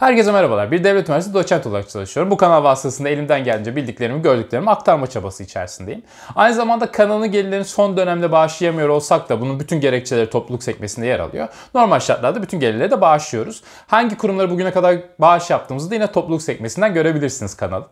Herkese 0.00 0.32
merhabalar. 0.32 0.70
Bir 0.70 0.84
devlet 0.84 1.08
üniversitesi 1.08 1.34
doçent 1.34 1.66
olarak 1.66 1.88
çalışıyorum. 1.88 2.30
Bu 2.30 2.36
kanal 2.36 2.64
vasıtasında 2.64 3.08
elimden 3.08 3.44
gelince 3.44 3.76
bildiklerimi, 3.76 4.22
gördüklerimi 4.22 4.70
aktarma 4.70 5.06
çabası 5.06 5.42
içerisindeyim. 5.42 6.02
Aynı 6.34 6.54
zamanda 6.54 6.92
kanalın 6.92 7.30
gelirlerini 7.30 7.64
son 7.64 7.96
dönemde 7.96 8.32
bağışlayamıyor 8.32 8.88
olsak 8.88 9.28
da 9.28 9.40
bunun 9.40 9.60
bütün 9.60 9.80
gerekçeleri 9.80 10.30
topluluk 10.30 10.62
sekmesinde 10.62 11.06
yer 11.06 11.20
alıyor. 11.20 11.48
Normal 11.74 12.00
şartlarda 12.00 12.42
bütün 12.42 12.60
gelirleri 12.60 12.90
de 12.90 13.00
bağışlıyoruz. 13.00 13.62
Hangi 13.86 14.16
kurumlara 14.16 14.50
bugüne 14.50 14.72
kadar 14.72 14.96
bağış 15.18 15.50
yaptığımızı 15.50 15.90
da 15.90 15.94
yine 15.94 16.12
topluluk 16.12 16.42
sekmesinden 16.42 16.94
görebilirsiniz 16.94 17.56
kanalı. 17.56 17.86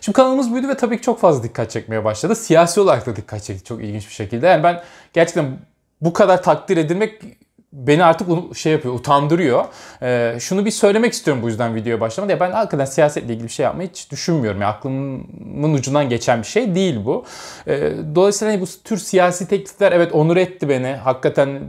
Şimdi 0.00 0.16
kanalımız 0.16 0.52
büyüdü 0.52 0.68
ve 0.68 0.76
tabii 0.76 0.96
ki 0.96 1.02
çok 1.02 1.20
fazla 1.20 1.42
dikkat 1.42 1.70
çekmeye 1.70 2.04
başladı. 2.04 2.34
Siyasi 2.34 2.80
olarak 2.80 3.06
da 3.06 3.16
dikkat 3.16 3.42
çekti 3.42 3.64
çok 3.64 3.82
ilginç 3.82 4.08
bir 4.08 4.14
şekilde. 4.14 4.46
Yani 4.46 4.62
ben 4.62 4.82
gerçekten 5.12 5.58
bu 6.00 6.12
kadar 6.12 6.42
takdir 6.42 6.76
edilmek 6.76 7.22
beni 7.72 8.04
artık 8.04 8.56
şey 8.56 8.72
yapıyor, 8.72 8.94
utandırıyor. 8.94 9.64
Ee, 10.02 10.36
şunu 10.40 10.64
bir 10.64 10.70
söylemek 10.70 11.12
istiyorum 11.12 11.42
bu 11.42 11.48
yüzden 11.48 11.74
videoya 11.74 12.00
başlamadan. 12.00 12.34
Ya 12.34 12.40
ben 12.40 12.52
hakikaten 12.52 12.84
siyasetle 12.84 13.32
ilgili 13.32 13.44
bir 13.44 13.52
şey 13.52 13.64
yapmayı 13.64 13.88
hiç 13.88 14.10
düşünmüyorum. 14.10 14.60
Yani 14.60 14.70
aklımın 14.70 15.74
ucundan 15.74 16.08
geçen 16.08 16.42
bir 16.42 16.46
şey 16.46 16.74
değil 16.74 17.00
bu. 17.04 17.24
Ee, 17.66 17.92
dolayısıyla 18.14 18.54
hani 18.54 18.60
bu 18.60 18.66
tür 18.84 18.96
siyasi 18.98 19.48
teklifler 19.48 19.92
evet 19.92 20.12
onur 20.12 20.36
etti 20.36 20.68
beni. 20.68 20.88
Hakikaten 20.88 21.60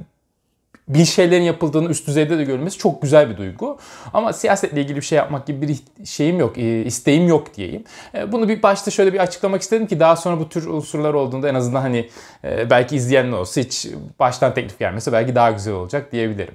bir 0.90 1.06
şeylerin 1.06 1.44
yapıldığını 1.44 1.90
üst 1.90 2.08
düzeyde 2.08 2.38
de 2.38 2.44
görülmesi 2.44 2.78
çok 2.78 3.02
güzel 3.02 3.30
bir 3.30 3.38
duygu. 3.38 3.78
Ama 4.14 4.34
siyasetle 4.34 4.82
ilgili 4.82 4.96
bir 4.96 5.02
şey 5.02 5.18
yapmak 5.18 5.48
gibi 5.48 5.68
bir 5.68 6.06
şeyim 6.06 6.40
yok, 6.40 6.58
e, 6.58 6.84
isteğim 6.84 7.28
yok 7.28 7.56
diyeyim. 7.56 7.84
E, 8.16 8.32
bunu 8.32 8.50
bir 8.50 8.64
başta 8.64 8.92
şöyle 8.92 9.14
bir 9.14 9.20
açıklamak 9.20 9.62
istedim 9.62 9.88
ki 9.88 10.00
daha 10.00 10.16
sonra 10.16 10.40
bu 10.40 10.50
tür 10.50 10.68
unsurlar 10.68 11.14
olduğunda 11.14 11.50
en 11.50 11.56
azından 11.56 11.82
hani 11.82 12.10
e, 12.44 12.70
belki 12.70 12.96
izleyenler 12.96 13.38
olsa 13.38 13.62
hiç 13.62 13.88
baştan 14.20 14.54
teklif 14.54 14.80
gelmese 14.80 15.12
belki 15.12 15.36
daha 15.36 15.52
güzel 15.52 15.74
olacak 15.74 16.12
diyebilirim. 16.12 16.54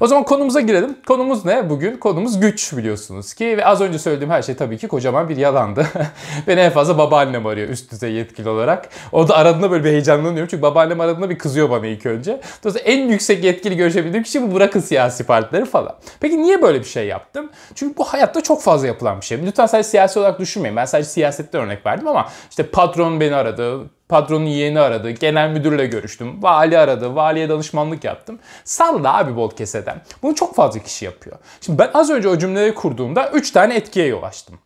O 0.00 0.06
zaman 0.06 0.24
konumuza 0.24 0.60
girelim. 0.60 0.96
Konumuz 1.06 1.44
ne? 1.44 1.70
Bugün 1.70 1.96
konumuz 1.96 2.40
güç 2.40 2.76
biliyorsunuz 2.76 3.34
ki 3.34 3.56
ve 3.56 3.66
az 3.66 3.80
önce 3.80 3.98
söylediğim 3.98 4.30
her 4.30 4.42
şey 4.42 4.54
tabii 4.54 4.78
ki 4.78 4.88
kocaman 4.88 5.28
bir 5.28 5.36
yalandı. 5.36 5.86
Beni 6.46 6.60
en 6.60 6.70
fazla 6.72 6.98
babaannem 6.98 7.46
arıyor 7.46 7.68
üst 7.68 7.92
düzey 7.92 8.12
yetkili 8.12 8.48
olarak. 8.48 8.88
O 9.12 9.28
da 9.28 9.36
aradığında 9.36 9.70
böyle 9.70 9.84
bir 9.84 9.90
heyecanlanıyorum 9.90 10.48
çünkü 10.50 10.62
babaannem 10.62 11.00
aradığında 11.00 11.30
bir 11.30 11.38
kızıyor 11.38 11.70
bana 11.70 11.86
ilk 11.86 12.06
önce. 12.06 12.40
Dolayısıyla 12.64 12.92
en 12.92 13.08
yüksek 13.08 13.44
yetkili 13.44 13.75
görüşebildiğim 13.76 14.24
kişi 14.24 14.42
bu 14.42 14.54
bırakın 14.54 14.80
siyasi 14.80 15.24
partileri 15.24 15.64
falan. 15.64 15.96
Peki 16.20 16.42
niye 16.42 16.62
böyle 16.62 16.80
bir 16.80 16.84
şey 16.84 17.06
yaptım? 17.06 17.50
Çünkü 17.74 17.96
bu 17.96 18.04
hayatta 18.04 18.40
çok 18.40 18.62
fazla 18.62 18.86
yapılan 18.86 19.20
bir 19.20 19.26
şey. 19.26 19.46
Lütfen 19.46 19.66
sadece 19.66 19.88
siyasi 19.88 20.18
olarak 20.18 20.40
düşünmeyin. 20.40 20.76
Ben 20.76 20.84
sadece 20.84 21.08
siyasetten 21.08 21.62
örnek 21.62 21.86
verdim 21.86 22.08
ama 22.08 22.28
işte 22.50 22.62
patron 22.62 23.20
beni 23.20 23.34
aradı, 23.34 23.80
patronun 24.08 24.46
yeğeni 24.46 24.80
aradı, 24.80 25.10
genel 25.10 25.50
müdürle 25.50 25.86
görüştüm, 25.86 26.42
vali 26.42 26.78
aradı, 26.78 27.14
valiye 27.14 27.48
danışmanlık 27.48 28.04
yaptım. 28.04 28.38
Salla 28.64 29.18
abi 29.18 29.36
bol 29.36 29.50
keseden. 29.50 30.02
Bunu 30.22 30.34
çok 30.34 30.54
fazla 30.54 30.80
kişi 30.80 31.04
yapıyor. 31.04 31.36
Şimdi 31.60 31.78
ben 31.78 31.90
az 31.94 32.10
önce 32.10 32.28
o 32.28 32.38
cümleleri 32.38 32.74
kurduğumda 32.74 33.30
3 33.30 33.50
tane 33.50 33.76
etkiye 33.76 34.06
yol 34.06 34.22
açtım 34.22 34.58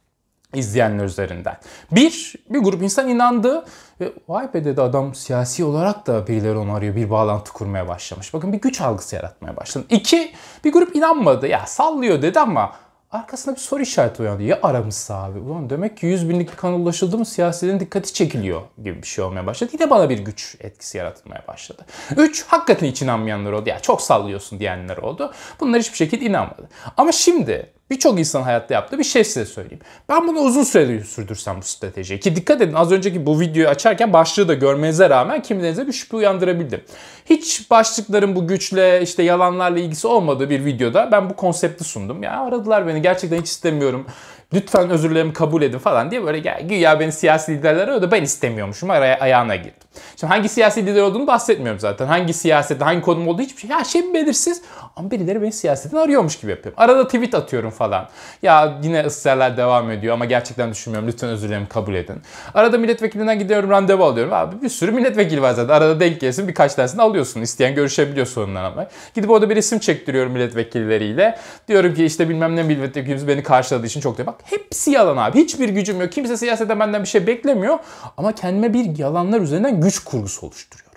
izleyenler 0.54 1.04
üzerinden. 1.04 1.56
Bir, 1.92 2.34
bir 2.50 2.58
grup 2.58 2.82
insan 2.82 3.08
inandı 3.08 3.64
ve 4.00 4.12
vay 4.28 4.54
be 4.54 4.64
dedi 4.64 4.82
adam 4.82 5.14
siyasi 5.14 5.64
olarak 5.64 6.06
da 6.06 6.26
birileri 6.26 6.56
onu 6.56 6.74
arıyor, 6.74 6.96
bir 6.96 7.10
bağlantı 7.10 7.52
kurmaya 7.52 7.88
başlamış. 7.88 8.34
Bakın 8.34 8.52
bir 8.52 8.60
güç 8.60 8.80
algısı 8.80 9.16
yaratmaya 9.16 9.56
başladı. 9.56 9.86
İki, 9.90 10.32
bir 10.64 10.72
grup 10.72 10.96
inanmadı. 10.96 11.46
Ya 11.46 11.66
sallıyor 11.66 12.22
dedi 12.22 12.40
ama 12.40 12.72
arkasında 13.10 13.54
bir 13.54 13.60
soru 13.60 13.82
işareti 13.82 14.22
uyandı. 14.22 14.42
Ya 14.42 14.58
aramışsa 14.62 15.22
abi? 15.22 15.38
Ulan 15.38 15.70
demek 15.70 15.96
ki 15.96 16.06
100 16.06 16.28
binlik 16.28 16.50
bir 16.50 16.56
kan 16.56 16.72
ulaşıldı 16.72 17.18
mı 17.18 17.26
siyasilerin 17.26 17.80
dikkati 17.80 18.12
çekiliyor 18.12 18.60
gibi 18.84 19.02
bir 19.02 19.06
şey 19.06 19.24
olmaya 19.24 19.46
başladı. 19.46 19.70
Yine 19.72 19.90
bana 19.90 20.10
bir 20.10 20.18
güç 20.18 20.56
etkisi 20.60 20.98
yaratmaya 20.98 21.44
başladı. 21.48 21.86
Üç, 22.16 22.46
hakikaten 22.46 22.86
hiç 22.86 23.02
inanmayanlar 23.02 23.52
oldu. 23.52 23.68
Ya 23.68 23.80
çok 23.80 24.02
sallıyorsun 24.02 24.60
diyenler 24.60 24.96
oldu. 24.96 25.32
Bunlar 25.60 25.80
hiçbir 25.80 25.96
şekilde 25.96 26.24
inanmadı. 26.24 26.68
Ama 26.96 27.12
şimdi 27.12 27.72
Birçok 27.90 28.18
insan 28.18 28.42
hayatta 28.42 28.74
yaptığı 28.74 28.98
bir 28.98 29.04
şey 29.04 29.24
size 29.24 29.46
söyleyeyim. 29.46 29.80
Ben 30.08 30.28
bunu 30.28 30.38
uzun 30.38 30.62
süredir 30.62 31.04
sürdürsem 31.04 31.58
bu 31.58 31.62
stratejiyi. 31.62 32.20
Ki 32.20 32.36
dikkat 32.36 32.60
edin 32.60 32.74
az 32.74 32.92
önceki 32.92 33.26
bu 33.26 33.40
videoyu 33.40 33.68
açarken 33.68 34.12
başlığı 34.12 34.48
da 34.48 34.54
görmenize 34.54 35.10
rağmen 35.10 35.42
kimilerinize 35.42 35.86
bir 35.86 35.92
şüphe 35.92 36.16
uyandırabildim. 36.16 36.80
Hiç 37.26 37.70
başlıkların 37.70 38.36
bu 38.36 38.46
güçle 38.46 39.02
işte 39.02 39.22
yalanlarla 39.22 39.78
ilgisi 39.78 40.06
olmadığı 40.06 40.50
bir 40.50 40.64
videoda 40.64 41.08
ben 41.12 41.30
bu 41.30 41.36
konsepti 41.36 41.84
sundum. 41.84 42.22
Ya 42.22 42.40
aradılar 42.40 42.86
beni 42.86 43.02
gerçekten 43.02 43.40
hiç 43.40 43.46
istemiyorum 43.46 44.06
lütfen 44.54 44.90
özürlerimi 44.90 45.32
kabul 45.32 45.62
edin 45.62 45.78
falan 45.78 46.10
diye 46.10 46.24
böyle 46.24 46.38
güya 46.62 47.00
beni 47.00 47.12
siyasi 47.12 47.52
liderler 47.52 47.82
arıyordu 47.82 48.10
ben 48.10 48.22
istemiyormuşum 48.22 48.90
araya 48.90 49.18
ayağına 49.18 49.56
girdim. 49.56 49.74
Şimdi 50.16 50.32
hangi 50.32 50.48
siyasi 50.48 50.86
lider 50.86 51.02
olduğunu 51.02 51.26
bahsetmiyorum 51.26 51.80
zaten. 51.80 52.06
Hangi 52.06 52.34
siyasette, 52.34 52.84
hangi 52.84 53.00
konum 53.00 53.28
olduğu 53.28 53.42
hiçbir 53.42 53.60
şey. 53.60 53.70
Ya 53.70 53.84
şey 53.84 54.14
belirsiz 54.14 54.62
ama 54.96 55.10
birileri 55.10 55.42
beni 55.42 55.52
siyasetten 55.52 55.98
arıyormuş 55.98 56.38
gibi 56.40 56.50
yapıyorum. 56.50 56.82
Arada 56.82 57.06
tweet 57.06 57.34
atıyorum 57.34 57.70
falan. 57.70 58.08
Ya 58.42 58.78
yine 58.82 59.04
ısrarlar 59.04 59.56
devam 59.56 59.90
ediyor 59.90 60.14
ama 60.14 60.24
gerçekten 60.24 60.70
düşünmüyorum. 60.70 61.08
Lütfen 61.08 61.30
özürlerimi 61.30 61.68
kabul 61.68 61.94
edin. 61.94 62.22
Arada 62.54 62.78
milletvekilinden 62.78 63.38
gidiyorum 63.38 63.70
randevu 63.70 64.04
alıyorum. 64.04 64.32
Abi 64.32 64.62
bir 64.62 64.68
sürü 64.68 64.92
milletvekili 64.92 65.42
var 65.42 65.52
zaten. 65.52 65.74
Arada 65.74 66.00
denk 66.00 66.20
gelsin 66.20 66.48
birkaç 66.48 66.74
tanesini 66.74 67.02
alıyorsun. 67.02 67.40
İsteyen 67.42 67.74
görüşebiliyor 67.74 68.26
sorunlar 68.26 68.64
ama. 68.64 68.86
Gidip 69.14 69.30
orada 69.30 69.50
bir 69.50 69.56
isim 69.56 69.78
çektiriyorum 69.78 70.32
milletvekilleriyle. 70.32 71.38
Diyorum 71.68 71.94
ki 71.94 72.04
işte 72.04 72.28
bilmem 72.28 72.56
ne 72.56 72.62
milletvekilimiz 72.62 73.28
beni 73.28 73.42
karşıladığı 73.42 73.86
için 73.86 74.00
çok 74.00 74.18
da 74.18 74.26
bak. 74.26 74.39
Hepsi 74.44 74.90
yalan 74.90 75.16
abi. 75.16 75.38
Hiçbir 75.38 75.68
gücüm 75.68 76.00
yok. 76.00 76.12
Kimse 76.12 76.36
siyasete 76.36 76.80
benden 76.80 77.02
bir 77.02 77.08
şey 77.08 77.26
beklemiyor. 77.26 77.78
Ama 78.16 78.34
kendime 78.34 78.74
bir 78.74 78.98
yalanlar 78.98 79.40
üzerinden 79.40 79.80
güç 79.80 79.98
kurgusu 79.98 80.46
oluşturuyorum. 80.46 80.90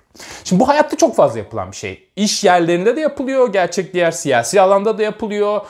Şimdi 0.43 0.59
bu 0.59 0.67
hayatta 0.67 0.97
çok 0.97 1.15
fazla 1.15 1.39
yapılan 1.39 1.71
bir 1.71 1.75
şey. 1.75 2.09
İş 2.15 2.43
yerlerinde 2.43 2.95
de 2.95 3.01
yapılıyor, 3.01 3.53
gerçek 3.53 3.93
diğer 3.93 4.11
siyasi 4.11 4.61
alanda 4.61 4.97
da 4.97 5.03
yapılıyor, 5.03 5.61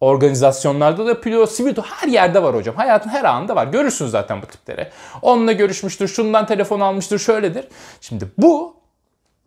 organizasyonlarda 0.00 1.06
da 1.06 1.08
yapılıyor, 1.08 1.48
sivil 1.48 1.76
her 1.82 2.08
yerde 2.08 2.42
var 2.42 2.54
hocam. 2.54 2.76
Hayatın 2.76 3.10
her 3.10 3.24
anında 3.24 3.56
var. 3.56 3.66
Görürsünüz 3.66 4.10
zaten 4.10 4.42
bu 4.42 4.46
tipleri. 4.46 4.88
Onunla 5.22 5.52
görüşmüştür, 5.52 6.08
şundan 6.08 6.46
telefon 6.46 6.80
almıştır, 6.80 7.18
şöyledir. 7.18 7.68
Şimdi 8.00 8.28
bu 8.38 8.73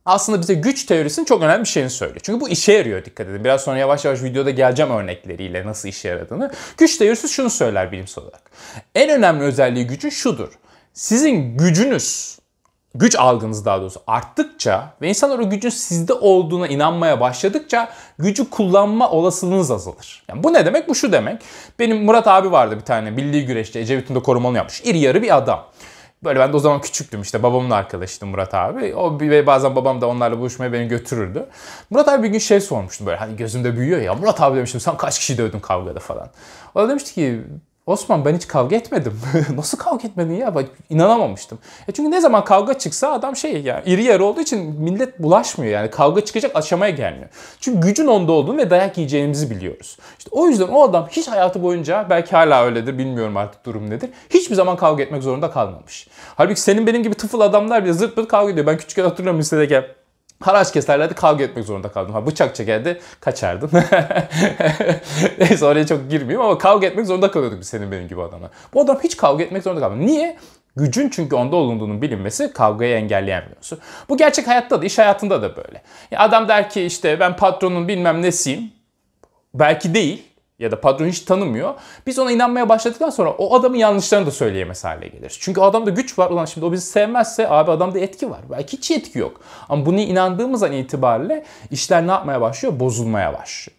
aslında 0.08 0.42
bize 0.42 0.54
güç 0.54 0.86
teorisinin 0.86 1.26
çok 1.26 1.42
önemli 1.42 1.64
bir 1.64 1.70
şeyini 1.70 1.90
söylüyor. 1.90 2.20
Çünkü 2.24 2.42
bu 2.42 2.50
işe 2.50 2.74
yarıyor 2.74 3.06
dikkat 3.06 3.28
edin. 3.28 3.44
Biraz 3.44 3.64
sonra 3.64 3.78
yavaş 3.78 4.06
yavaş 4.06 4.24
videoda 4.24 4.50
geleceğim 4.50 4.92
örnekleriyle 4.92 5.66
nasıl 5.66 5.90
işe 5.90 6.08
yaradığını. 6.08 6.52
Güç 6.78 6.98
teorisi 6.98 7.30
şunu 7.30 7.50
söyler 7.50 7.92
bilimsel 7.92 8.24
olarak. 8.24 8.52
En 8.96 9.10
önemli 9.10 9.44
özelliği 9.44 9.88
gücün 9.88 10.10
şudur. 10.10 10.50
Sizin 10.94 11.58
gücünüz 11.58 12.38
güç 12.96 13.16
algınız 13.16 13.66
daha 13.66 13.82
doğrusu 13.82 14.02
arttıkça 14.08 14.94
ve 15.02 15.10
insanlar 15.10 15.40
o 15.40 15.50
gücün 15.50 15.70
sizde 15.70 16.14
olduğuna 16.14 16.68
inanmaya 16.68 17.20
başladıkça 17.20 17.90
gücü 18.20 18.50
kullanma 18.50 19.12
olasılığınız 19.12 19.72
azalır. 19.72 20.24
Yani 20.30 20.44
bu 20.44 20.54
ne 20.54 20.66
demek? 20.66 20.90
Bu 20.90 20.96
şu 20.96 21.12
demek. 21.12 21.42
Benim 21.80 22.04
Murat 22.04 22.28
abi 22.28 22.52
vardı 22.52 22.76
bir 22.76 22.86
tane 22.86 23.12
milli 23.12 23.46
güreşte 23.46 23.80
Ecevit'in 23.80 24.16
de 24.16 24.20
korumalı 24.20 24.58
yapmış. 24.58 24.82
İri 24.82 24.98
yarı 25.00 25.22
bir 25.22 25.38
adam. 25.38 25.66
Böyle 26.24 26.40
ben 26.40 26.54
de 26.54 26.58
o 26.58 26.60
zaman 26.60 26.82
küçüktüm 26.82 27.22
işte 27.22 27.44
babamın 27.44 27.70
arkadaşıydım 27.70 28.30
Murat 28.30 28.54
abi. 28.54 28.96
O 28.96 29.20
ve 29.20 29.48
bazen 29.48 29.76
babam 29.76 30.02
da 30.02 30.08
onlarla 30.08 30.40
buluşmaya 30.40 30.74
beni 30.74 30.88
götürürdü. 30.88 31.46
Murat 31.90 32.08
abi 32.08 32.24
bir 32.24 32.28
gün 32.28 32.40
şey 32.40 32.62
sormuştu 32.62 33.06
böyle 33.06 33.18
hani 33.18 33.36
gözümde 33.36 33.78
büyüyor 33.78 34.02
ya. 34.02 34.14
Murat 34.14 34.42
abi 34.42 34.58
demiştim 34.58 34.82
sen 34.82 34.98
kaç 34.98 35.20
kişi 35.20 35.38
dövdün 35.38 35.60
kavgada 35.60 36.00
falan. 36.00 36.30
O 36.76 36.82
da 36.82 36.90
demişti 36.90 37.14
ki 37.14 37.42
Osman 37.88 38.26
ben 38.26 38.36
hiç 38.36 38.48
kavga 38.48 38.76
etmedim. 38.76 39.22
Nasıl 39.56 39.78
kavga 39.78 40.08
etmedin 40.08 40.34
ya? 40.34 40.56
Bak 40.56 40.66
inanamamıştım. 40.90 41.60
E 41.88 41.92
çünkü 41.92 42.12
ne 42.12 42.22
zaman 42.22 42.44
kavga 42.44 42.74
çıksa 42.74 43.12
adam 43.12 43.36
şey 43.36 43.62
yani 43.62 43.82
iri 43.86 44.04
yarı 44.04 44.26
olduğu 44.26 44.42
için 44.42 44.82
millet 44.82 45.20
bulaşmıyor 45.20 45.74
yani. 45.74 45.90
Kavga 45.90 46.26
çıkacak 46.26 46.56
aşamaya 46.56 46.92
gelmiyor. 46.92 47.30
Çünkü 47.60 47.88
gücün 47.88 48.08
onda 48.08 48.32
olduğunu 48.32 48.58
ve 48.58 48.70
dayak 48.70 48.98
yiyeceğimizi 48.98 49.50
biliyoruz. 49.50 49.98
İşte 50.18 50.30
o 50.34 50.48
yüzden 50.48 50.68
o 50.68 50.84
adam 50.84 51.08
hiç 51.12 51.28
hayatı 51.28 51.64
boyunca 51.64 52.08
belki 52.10 52.32
hala 52.32 52.66
öyledir 52.66 52.98
bilmiyorum 52.98 53.38
artık 53.38 53.66
durum 53.66 53.90
nedir. 53.90 54.10
Hiçbir 54.30 54.56
zaman 54.56 54.78
kavga 54.78 55.04
etmek 55.04 55.24
zorunda 55.24 55.52
kalmamış. 55.52 56.08
Halbuki 56.36 56.62
senin 56.62 56.88
benim 56.88 57.04
gibi 57.04 57.16
tıfıl 57.16 57.42
adamlar 57.42 57.84
bile 57.84 57.94
zırt 57.94 58.16
pırt 58.16 58.28
kavga 58.28 58.52
ediyor. 58.52 58.68
Ben 58.68 58.78
küçükken 58.78 59.04
hatırlıyorum 59.04 59.40
lisedeyken 59.40 59.86
haraç 60.40 60.74
keserlerdi 60.74 61.14
kavga 61.14 61.44
etmek 61.44 61.66
zorunda 61.66 61.92
kaldım. 61.92 62.14
Ha 62.14 62.28
bıçak 62.28 62.56
çekerdi 62.56 63.00
kaçardın. 63.20 63.70
Neyse 65.40 65.66
oraya 65.66 65.88
çok 65.88 66.10
girmeyeyim 66.10 66.42
ama 66.42 66.58
kavga 66.58 66.88
etmek 66.88 67.06
zorunda 67.06 67.32
kalıyorduk 67.32 67.60
biz 67.60 67.68
senin 67.68 67.92
benim 67.92 68.08
gibi 68.08 68.22
adamla. 68.22 68.50
Bu 68.74 68.82
adam 68.82 69.00
hiç 69.04 69.18
kavga 69.18 69.44
etmek 69.44 69.64
zorunda 69.64 69.82
kalmadı. 69.82 70.06
Niye? 70.06 70.38
Gücün 70.76 71.10
çünkü 71.10 71.36
onda 71.36 71.56
olunduğunun 71.56 72.02
bilinmesi 72.02 72.54
kavgayı 72.54 72.96
engelleyemiyorsun. 72.96 73.80
Bu 74.10 74.18
gerçek 74.18 74.48
hayatta 74.48 74.82
da 74.82 74.86
iş 74.86 74.98
hayatında 74.98 75.42
da 75.42 75.56
böyle. 75.56 75.82
Ya 76.12 76.20
adam 76.20 76.48
der 76.48 76.70
ki 76.70 76.82
işte 76.84 77.20
ben 77.20 77.36
patronun 77.36 77.88
bilmem 77.88 78.22
nesiyim. 78.22 78.72
Belki 79.54 79.94
değil 79.94 80.24
ya 80.60 80.72
da 80.72 80.82
patron 80.82 81.08
hiç 81.08 81.20
tanımıyor. 81.20 81.74
Biz 82.08 82.20
ona 82.20 82.32
inanmaya 82.32 82.70
başladıktan 82.70 83.10
sonra 83.10 83.30
o 83.30 83.56
adamın 83.60 83.78
yanlışlarını 83.78 84.26
da 84.26 84.32
söyleyemez 84.32 84.84
hale 84.84 85.08
geliriz. 85.08 85.38
Çünkü 85.40 85.62
adamda 85.62 85.90
güç 85.90 86.20
var. 86.20 86.30
Ulan 86.30 86.46
şimdi 86.46 86.66
o 86.66 86.72
bizi 86.72 86.86
sevmezse 86.86 87.50
abi 87.50 87.72
adamda 87.72 88.00
etki 88.00 88.30
var. 88.30 88.40
Belki 88.52 88.78
hiç 88.78 88.92
etki 88.92 89.20
yok. 89.20 89.42
Ama 89.70 89.86
bunu 89.86 90.00
inandığımız 90.00 90.64
an 90.64 90.72
itibariyle 90.72 91.46
işler 91.72 92.08
ne 92.08 92.12
yapmaya 92.12 92.42
başlıyor? 92.42 92.80
Bozulmaya 92.80 93.34
başlıyor. 93.34 93.78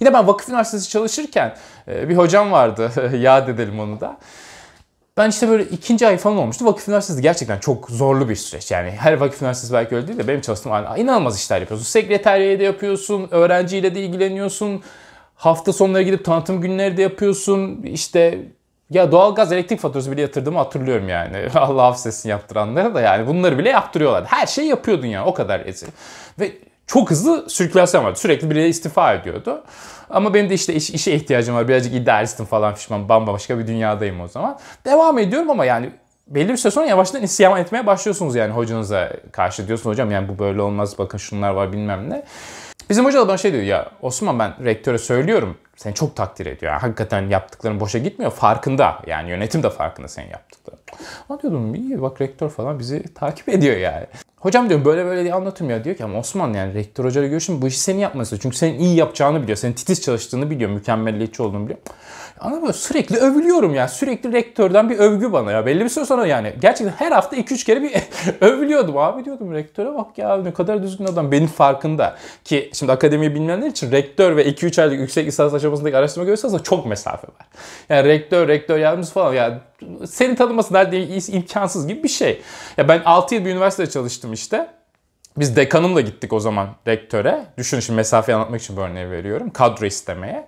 Yine 0.00 0.14
ben 0.14 0.26
vakıf 0.26 0.48
üniversitesi 0.48 0.88
çalışırken 0.88 1.56
e, 1.88 2.08
bir 2.08 2.16
hocam 2.16 2.52
vardı. 2.52 2.92
Yad 3.16 3.48
edelim 3.48 3.80
onu 3.80 4.00
da. 4.00 4.18
Ben 5.16 5.30
işte 5.30 5.48
böyle 5.48 5.64
ikinci 5.64 6.06
ay 6.06 6.16
falan 6.16 6.36
olmuştu. 6.36 6.64
Vakıf 6.64 6.88
Üniversitesi 6.88 7.22
gerçekten 7.22 7.58
çok 7.58 7.90
zorlu 7.90 8.28
bir 8.28 8.36
süreç. 8.36 8.70
Yani 8.70 8.90
her 8.90 9.12
vakıf 9.12 9.42
üniversitesi 9.42 9.72
belki 9.72 9.96
öyle 9.96 10.08
değil 10.08 10.18
de 10.18 10.28
benim 10.28 10.40
çalıştığım 10.40 10.72
inanılmaz 10.96 11.38
işler 11.38 11.60
yapıyorsun. 11.60 11.86
Sekreteriyede 11.86 12.64
yapıyorsun, 12.64 13.28
öğrenciyle 13.30 13.94
de 13.94 14.00
ilgileniyorsun 14.00 14.82
Hafta 15.36 15.72
sonları 15.72 16.02
gidip 16.02 16.24
tanıtım 16.24 16.60
günleri 16.60 16.96
de 16.96 17.02
yapıyorsun. 17.02 17.82
İşte 17.82 18.38
ya 18.90 19.12
doğalgaz 19.12 19.52
elektrik 19.52 19.80
faturası 19.80 20.12
bile 20.12 20.20
yatırdığımı 20.20 20.58
hatırlıyorum 20.58 21.08
yani. 21.08 21.48
Allah 21.54 21.86
affetsin 21.86 22.28
yaptıranları 22.28 22.94
da 22.94 23.00
yani 23.00 23.26
bunları 23.26 23.58
bile 23.58 23.68
yaptırıyorlar. 23.68 24.24
Her 24.24 24.46
şeyi 24.46 24.68
yapıyordun 24.68 25.06
yani 25.06 25.26
o 25.26 25.34
kadar 25.34 25.64
rezil. 25.64 25.86
Ve 26.40 26.52
çok 26.86 27.10
hızlı 27.10 27.50
sirkülasyon 27.50 28.04
vardı. 28.04 28.18
Sürekli 28.18 28.50
biri 28.50 28.68
istifa 28.68 29.14
ediyordu. 29.14 29.64
Ama 30.10 30.34
benim 30.34 30.50
de 30.50 30.54
işte 30.54 30.74
iş, 30.74 30.90
işe 30.90 31.12
ihtiyacım 31.12 31.54
var. 31.54 31.68
Birazcık 31.68 31.94
idealistim 31.94 32.46
falan 32.46 32.74
pişman. 32.74 33.08
Bambaşka 33.08 33.58
bir 33.58 33.66
dünyadayım 33.66 34.20
o 34.20 34.28
zaman. 34.28 34.58
Devam 34.84 35.18
ediyorum 35.18 35.50
ama 35.50 35.64
yani 35.64 35.90
belli 36.26 36.48
bir 36.48 36.56
süre 36.56 36.70
sonra 36.70 36.86
yavaştan 36.86 37.22
isyan 37.22 37.60
etmeye 37.60 37.86
başlıyorsunuz 37.86 38.34
yani 38.34 38.52
hocanıza 38.52 39.12
karşı 39.32 39.68
diyorsun 39.68 39.90
hocam 39.90 40.10
yani 40.10 40.28
bu 40.28 40.38
böyle 40.38 40.62
olmaz 40.62 40.98
bakın 40.98 41.18
şunlar 41.18 41.50
var 41.50 41.72
bilmem 41.72 42.10
ne. 42.10 42.24
Bizim 42.90 43.04
hoca 43.04 43.20
da 43.20 43.28
bana 43.28 43.36
şey 43.36 43.52
diyor 43.52 43.64
ya 43.64 43.90
Osman 44.02 44.38
ben 44.38 44.64
rektöre 44.64 44.98
söylüyorum 44.98 45.56
seni 45.76 45.94
çok 45.94 46.16
takdir 46.16 46.46
ediyor. 46.46 46.72
Yani 46.72 46.80
hakikaten 46.80 47.28
yaptıkların 47.28 47.80
boşa 47.80 47.98
gitmiyor. 47.98 48.32
Farkında. 48.32 48.98
Yani 49.06 49.30
yönetim 49.30 49.62
de 49.62 49.70
farkında 49.70 50.08
senin 50.08 50.30
yaptıkların. 50.30 50.78
Ama 51.28 51.42
diyordum 51.42 51.74
iyi 51.74 52.02
bak 52.02 52.20
rektör 52.20 52.48
falan 52.48 52.78
bizi 52.78 53.02
takip 53.14 53.48
ediyor 53.48 53.76
yani. 53.76 54.06
Hocam 54.36 54.68
diyorum 54.68 54.84
böyle 54.84 55.04
böyle 55.04 55.22
diye 55.22 55.34
anlatıyorum 55.34 55.76
ya. 55.76 55.84
Diyor 55.84 55.96
ki 55.96 56.04
ama 56.04 56.18
Osman 56.18 56.52
yani 56.52 56.74
rektör 56.74 57.04
hocayla 57.04 57.28
görüşün 57.28 57.62
bu 57.62 57.66
işi 57.66 57.78
senin 57.78 57.98
yapması. 57.98 58.38
Çünkü 58.38 58.56
senin 58.56 58.78
iyi 58.78 58.96
yapacağını 58.96 59.42
biliyor. 59.42 59.56
Senin 59.56 59.72
titiz 59.72 60.02
çalıştığını 60.02 60.50
biliyor. 60.50 60.70
Mükemmelliyetçi 60.70 61.42
olduğunu 61.42 61.64
biliyor. 61.64 61.78
Ama 62.40 62.62
böyle 62.62 62.72
sürekli 62.72 63.16
övülüyorum 63.16 63.74
ya. 63.74 63.88
Sürekli 63.88 64.32
rektörden 64.32 64.90
bir 64.90 64.98
övgü 64.98 65.32
bana 65.32 65.52
ya. 65.52 65.66
Belli 65.66 65.84
bir 65.84 65.88
süre 65.88 66.04
sonra 66.04 66.26
yani 66.26 66.54
gerçekten 66.60 66.94
her 66.96 67.12
hafta 67.12 67.36
2-3 67.36 67.64
kere 67.64 67.82
bir 67.82 67.92
övülüyordum. 68.40 68.96
Abi 68.96 69.24
diyordum 69.24 69.54
rektöre 69.54 69.94
bak 69.94 70.18
ya 70.18 70.36
ne 70.36 70.52
kadar 70.52 70.82
düzgün 70.82 71.04
adam. 71.04 71.32
Benim 71.32 71.48
farkında. 71.48 72.16
Ki 72.44 72.70
şimdi 72.72 72.92
akademiyi 72.92 73.34
bilmeyenler 73.34 73.66
için 73.66 73.92
rektör 73.92 74.36
ve 74.36 74.48
2-3 74.48 74.82
aylık 74.82 75.00
yüksek 75.00 75.26
lisans 75.26 75.54
aşamasındaki 75.66 75.96
araştırma 75.96 76.24
görüyorsanız 76.24 76.62
çok 76.62 76.86
mesafe 76.86 77.26
var. 77.28 77.46
Yani 77.88 78.08
rektör, 78.08 78.48
rektör 78.48 78.78
yardımcısı 78.78 79.14
falan 79.14 79.34
ya 79.34 79.60
seni 80.06 80.36
tanıması 80.36 80.74
neredeyse 80.74 81.32
imkansız 81.32 81.86
gibi 81.86 82.02
bir 82.02 82.08
şey. 82.08 82.42
Ya 82.76 82.88
ben 82.88 83.02
6 83.04 83.34
yıl 83.34 83.44
bir 83.44 83.50
üniversitede 83.50 83.90
çalıştım 83.90 84.32
işte. 84.32 84.68
Biz 85.36 85.56
dekanımla 85.56 86.00
gittik 86.00 86.32
o 86.32 86.40
zaman 86.40 86.68
rektöre. 86.86 87.44
Düşün 87.58 87.80
şimdi 87.80 87.96
mesafeyi 87.96 88.36
anlatmak 88.36 88.62
için 88.62 88.76
bu 88.76 88.80
örneği 88.80 89.10
veriyorum. 89.10 89.50
Kadro 89.50 89.86
istemeye. 89.86 90.46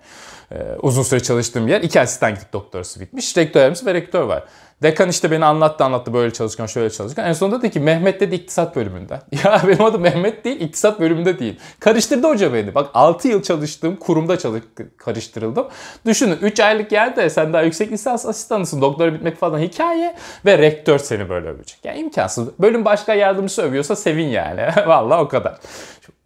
Ee, 0.51 0.55
uzun 0.81 1.03
süre 1.03 1.19
çalıştığım 1.19 1.67
yer. 1.67 1.81
iki 1.81 2.01
asistan 2.01 2.33
gittik 2.33 2.53
doktorası 2.53 2.99
bitmiş. 2.99 3.37
Rektör 3.37 3.61
yardımcısı 3.61 3.85
ve 3.85 3.93
rektör 3.93 4.23
var. 4.23 4.43
Dekan 4.83 5.09
işte 5.09 5.31
beni 5.31 5.45
anlattı 5.45 5.83
anlattı 5.83 6.13
böyle 6.13 6.33
çalışkan 6.33 6.65
şöyle 6.65 6.89
çalışkan. 6.89 7.25
En 7.25 7.33
sonunda 7.33 7.61
dedi 7.61 7.71
ki 7.71 7.79
Mehmet 7.79 8.19
dedi 8.19 8.35
iktisat 8.35 8.75
bölümünde. 8.75 9.19
Ya 9.43 9.61
benim 9.67 9.83
adım 9.83 10.01
Mehmet 10.01 10.45
değil 10.45 10.61
iktisat 10.61 10.99
bölümünde 10.99 11.39
değil. 11.39 11.59
Karıştırdı 11.79 12.27
hoca 12.27 12.53
beni. 12.53 12.75
Bak 12.75 12.89
6 12.93 13.27
yıl 13.27 13.41
çalıştığım 13.41 13.95
kurumda 13.95 14.37
çalış 14.37 14.63
karıştırıldım. 14.97 15.67
Düşünün 16.05 16.37
3 16.41 16.59
aylık 16.59 16.91
yerde 16.91 17.29
sen 17.29 17.53
daha 17.53 17.61
yüksek 17.61 17.91
lisans 17.91 18.25
asistanısın. 18.25 18.81
Doktora 18.81 19.13
bitmek 19.13 19.37
falan 19.37 19.59
hikaye 19.59 20.15
ve 20.45 20.57
rektör 20.57 20.99
seni 20.99 21.29
böyle 21.29 21.47
övecek. 21.47 21.79
Yani 21.83 21.99
imkansız. 21.99 22.59
Bölüm 22.59 22.85
başka 22.85 23.13
yardımcısı 23.13 23.61
övüyorsa 23.61 23.95
sevin 23.95 24.27
yani. 24.27 24.61
Vallahi 24.87 25.21
o 25.21 25.27
kadar 25.27 25.57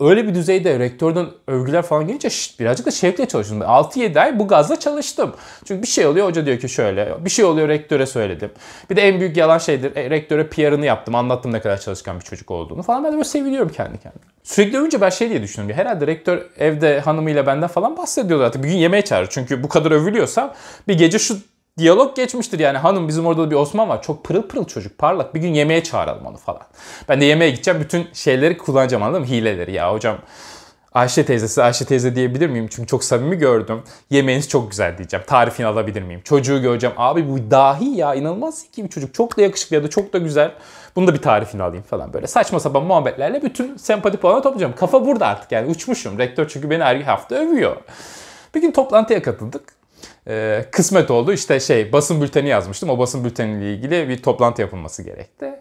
öyle 0.03 0.27
bir 0.27 0.35
düzeyde 0.35 0.79
rektörden 0.79 1.25
övgüler 1.47 1.81
falan 1.81 2.07
gelince 2.07 2.29
şşt, 2.29 2.59
birazcık 2.59 2.85
da 2.85 2.91
şevkle 2.91 3.25
çalıştım. 3.25 3.59
6-7 3.59 4.19
ay 4.19 4.39
bu 4.39 4.47
gazla 4.47 4.79
çalıştım. 4.79 5.35
Çünkü 5.65 5.81
bir 5.81 5.87
şey 5.87 6.05
oluyor 6.05 6.27
hoca 6.27 6.45
diyor 6.45 6.59
ki 6.59 6.69
şöyle. 6.69 7.25
Bir 7.25 7.29
şey 7.29 7.45
oluyor 7.45 7.67
rektöre 7.67 8.05
söyledim. 8.05 8.51
Bir 8.89 8.95
de 8.95 9.01
en 9.01 9.19
büyük 9.19 9.37
yalan 9.37 9.57
şeydir. 9.57 9.95
E, 9.95 10.09
rektöre 10.09 10.47
PR'ını 10.47 10.85
yaptım. 10.85 11.15
Anlattım 11.15 11.53
ne 11.53 11.59
kadar 11.59 11.79
çalışkan 11.79 12.19
bir 12.19 12.25
çocuk 12.25 12.51
olduğunu 12.51 12.83
falan. 12.83 13.03
Ben 13.03 13.11
de 13.11 13.15
böyle 13.15 13.23
seviniyorum 13.23 13.69
kendi 13.69 13.97
kendime. 13.97 14.23
Sürekli 14.43 14.77
övünce 14.77 15.01
ben 15.01 15.09
şey 15.09 15.29
diye 15.29 15.41
düşünüyorum. 15.41 15.77
Herhalde 15.77 16.07
rektör 16.07 16.41
evde 16.57 16.99
hanımıyla 16.99 17.45
benden 17.45 17.67
falan 17.67 17.97
bahsediyordu 17.97 18.43
zaten. 18.43 18.63
Bir 18.63 18.69
gün 18.69 18.77
yemeğe 18.77 19.01
çağırır. 19.01 19.27
Çünkü 19.31 19.63
bu 19.63 19.69
kadar 19.69 19.91
övülüyorsam 19.91 20.53
bir 20.87 20.97
gece 20.97 21.19
şu 21.19 21.37
diyalog 21.77 22.15
geçmiştir 22.15 22.59
yani 22.59 22.77
hanım 22.77 23.07
bizim 23.07 23.25
orada 23.25 23.41
da 23.41 23.51
bir 23.51 23.55
Osman 23.55 23.89
var 23.89 24.01
çok 24.01 24.23
pırıl 24.23 24.41
pırıl 24.41 24.65
çocuk 24.65 24.97
parlak 24.97 25.35
bir 25.35 25.39
gün 25.39 25.53
yemeğe 25.53 25.83
çağıralım 25.83 26.25
onu 26.25 26.37
falan. 26.37 26.61
Ben 27.09 27.21
de 27.21 27.25
yemeğe 27.25 27.51
gideceğim 27.51 27.79
bütün 27.79 28.07
şeyleri 28.13 28.57
kullanacağım 28.57 29.03
anladın 29.03 29.21
mı 29.21 29.27
hileleri 29.27 29.71
ya 29.71 29.93
hocam 29.93 30.17
Ayşe 30.93 31.25
teyzesi 31.25 31.63
Ayşe 31.63 31.85
teyze 31.85 32.15
diyebilir 32.15 32.49
miyim? 32.49 32.67
Çünkü 32.71 32.87
çok 32.87 33.03
samimi 33.03 33.37
gördüm. 33.37 33.83
Yemeğiniz 34.09 34.49
çok 34.49 34.71
güzel 34.71 34.97
diyeceğim. 34.97 35.25
Tarifini 35.27 35.65
alabilir 35.65 36.01
miyim? 36.01 36.21
Çocuğu 36.23 36.61
göreceğim. 36.61 36.95
Abi 36.97 37.29
bu 37.29 37.51
dahi 37.51 37.85
ya 37.85 38.15
inanılmaz 38.15 38.71
ki 38.71 38.83
bir 38.83 38.89
çocuk. 38.89 39.13
Çok 39.13 39.37
da 39.37 39.41
yakışıklı 39.41 39.75
ya 39.75 39.83
da 39.83 39.89
çok 39.89 40.13
da 40.13 40.17
güzel. 40.17 40.51
Bunu 40.95 41.07
da 41.07 41.13
bir 41.13 41.21
tarifini 41.21 41.63
alayım 41.63 41.83
falan 41.83 42.13
böyle. 42.13 42.27
Saçma 42.27 42.59
sapan 42.59 42.83
muhabbetlerle 42.83 43.41
bütün 43.41 43.77
sempati 43.77 44.17
puanı 44.17 44.41
toplayacağım. 44.41 44.75
Kafa 44.75 45.05
burada 45.05 45.27
artık 45.27 45.51
yani 45.51 45.71
uçmuşum. 45.71 46.19
Rektör 46.19 46.47
çünkü 46.47 46.69
beni 46.69 46.83
her 46.83 47.01
hafta 47.01 47.35
övüyor. 47.35 47.75
Bir 48.55 48.61
gün 48.61 48.71
toplantıya 48.71 49.21
katıldık 49.21 49.82
e, 50.27 50.65
kısmet 50.71 51.11
oldu. 51.11 51.33
İşte 51.33 51.59
şey 51.59 51.93
basın 51.93 52.21
bülteni 52.21 52.49
yazmıştım. 52.49 52.89
O 52.89 52.99
basın 52.99 53.23
bülteniyle 53.23 53.73
ilgili 53.73 54.09
bir 54.09 54.23
toplantı 54.23 54.61
yapılması 54.61 55.03
gerekti. 55.03 55.53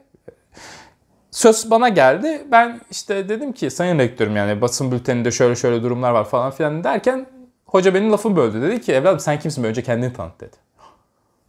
Söz 1.30 1.70
bana 1.70 1.88
geldi. 1.88 2.44
Ben 2.50 2.80
işte 2.90 3.28
dedim 3.28 3.52
ki 3.52 3.70
sayın 3.70 3.98
rektörüm 3.98 4.36
yani 4.36 4.60
basın 4.60 4.92
bülteninde 4.92 5.30
şöyle 5.30 5.56
şöyle 5.56 5.82
durumlar 5.82 6.10
var 6.10 6.24
falan 6.24 6.50
filan 6.50 6.84
derken 6.84 7.26
hoca 7.66 7.94
benim 7.94 8.12
lafımı 8.12 8.36
böldü. 8.36 8.62
Dedi 8.62 8.80
ki 8.80 8.92
evladım 8.92 9.20
sen 9.20 9.38
kimsin? 9.38 9.64
Önce 9.64 9.82
kendini 9.82 10.12
tanıt 10.12 10.40
dedi. 10.40 10.56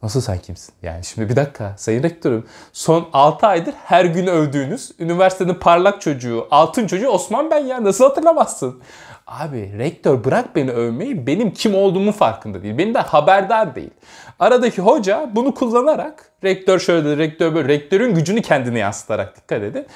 Nasıl 0.04 0.20
sen 0.20 0.38
kimsin? 0.38 0.74
Yani 0.82 1.04
şimdi 1.04 1.28
bir 1.28 1.36
dakika 1.36 1.74
sayın 1.76 2.02
rektörüm 2.02 2.46
son 2.72 3.08
6 3.12 3.46
aydır 3.46 3.74
her 3.84 4.04
gün 4.04 4.26
övdüğünüz 4.26 4.92
üniversitenin 4.98 5.54
parlak 5.54 6.00
çocuğu, 6.00 6.48
altın 6.50 6.86
çocuğu 6.86 7.08
Osman 7.08 7.50
ben 7.50 7.64
ya 7.64 7.84
nasıl 7.84 8.04
hatırlamazsın? 8.04 8.82
Abi 9.26 9.78
rektör 9.78 10.24
bırak 10.24 10.56
beni 10.56 10.70
övmeyi 10.70 11.26
benim 11.26 11.50
kim 11.50 11.74
olduğumun 11.74 12.12
farkında 12.12 12.62
değil. 12.62 12.78
Benim 12.78 12.94
de 12.94 12.98
haberdar 12.98 13.74
değil. 13.74 13.90
Aradaki 14.38 14.82
hoca 14.82 15.30
bunu 15.34 15.54
kullanarak 15.54 16.30
rektör 16.44 16.78
şöyle 16.78 17.04
dedi, 17.04 17.18
rektör 17.18 17.54
böyle, 17.54 17.68
rektörün 17.68 18.14
gücünü 18.14 18.42
kendine 18.42 18.78
yansıtarak 18.78 19.36
dikkat 19.36 19.62
edin. 19.62 19.86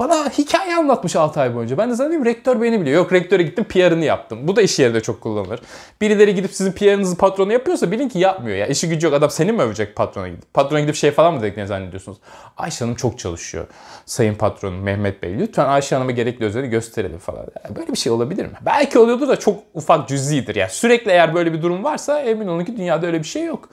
Bana 0.00 0.28
hikaye 0.30 0.76
anlatmış 0.76 1.16
6 1.16 1.40
ay 1.40 1.54
boyunca. 1.54 1.78
Ben 1.78 1.90
de 1.90 1.94
zannediyorum 1.94 2.26
rektör 2.26 2.62
beni 2.62 2.80
biliyor. 2.80 2.96
Yok 2.96 3.12
rektöre 3.12 3.42
gittim 3.42 3.64
PR'ını 3.64 4.04
yaptım. 4.04 4.48
Bu 4.48 4.56
da 4.56 4.62
iş 4.62 4.78
yerinde 4.78 5.00
çok 5.00 5.20
kullanılır. 5.20 5.60
Birileri 6.00 6.34
gidip 6.34 6.52
sizin 6.52 6.72
PR'ınızı 6.72 7.16
patronu 7.16 7.52
yapıyorsa 7.52 7.90
bilin 7.90 8.08
ki 8.08 8.18
yapmıyor 8.18 8.56
ya. 8.56 8.66
İşi 8.66 8.88
gücü 8.88 9.06
yok. 9.06 9.14
Adam 9.14 9.30
seni 9.30 9.52
mi 9.52 9.62
övecek 9.62 9.96
patrona 9.96 10.28
gidip? 10.28 10.54
Patrona 10.54 10.80
gidip 10.80 10.94
şey 10.94 11.10
falan 11.10 11.34
mı 11.34 11.42
dediklerini 11.42 11.68
zannediyorsunuz? 11.68 12.18
Ayşe 12.56 12.84
Hanım 12.84 12.94
çok 12.94 13.18
çalışıyor. 13.18 13.66
Sayın 14.06 14.34
patronum 14.34 14.82
Mehmet 14.82 15.22
Bey 15.22 15.38
lütfen 15.38 15.66
Ayşe 15.66 15.94
Hanım'a 15.94 16.10
gerekli 16.10 16.44
özeni 16.44 16.68
gösterelim 16.68 17.18
falan. 17.18 17.46
Yani 17.64 17.76
böyle 17.76 17.92
bir 17.92 17.98
şey 17.98 18.12
olabilir 18.12 18.44
mi? 18.44 18.56
Belki 18.66 18.98
oluyordur 18.98 19.28
da 19.28 19.36
çok 19.38 19.60
ufak 19.74 20.08
cüzidir. 20.08 20.54
Yani 20.56 20.70
sürekli 20.70 21.10
eğer 21.10 21.34
böyle 21.34 21.52
bir 21.52 21.62
durum 21.62 21.84
varsa 21.84 22.20
emin 22.20 22.46
olun 22.48 22.64
ki 22.64 22.76
dünyada 22.76 23.06
öyle 23.06 23.18
bir 23.18 23.28
şey 23.28 23.44
yok. 23.44 23.68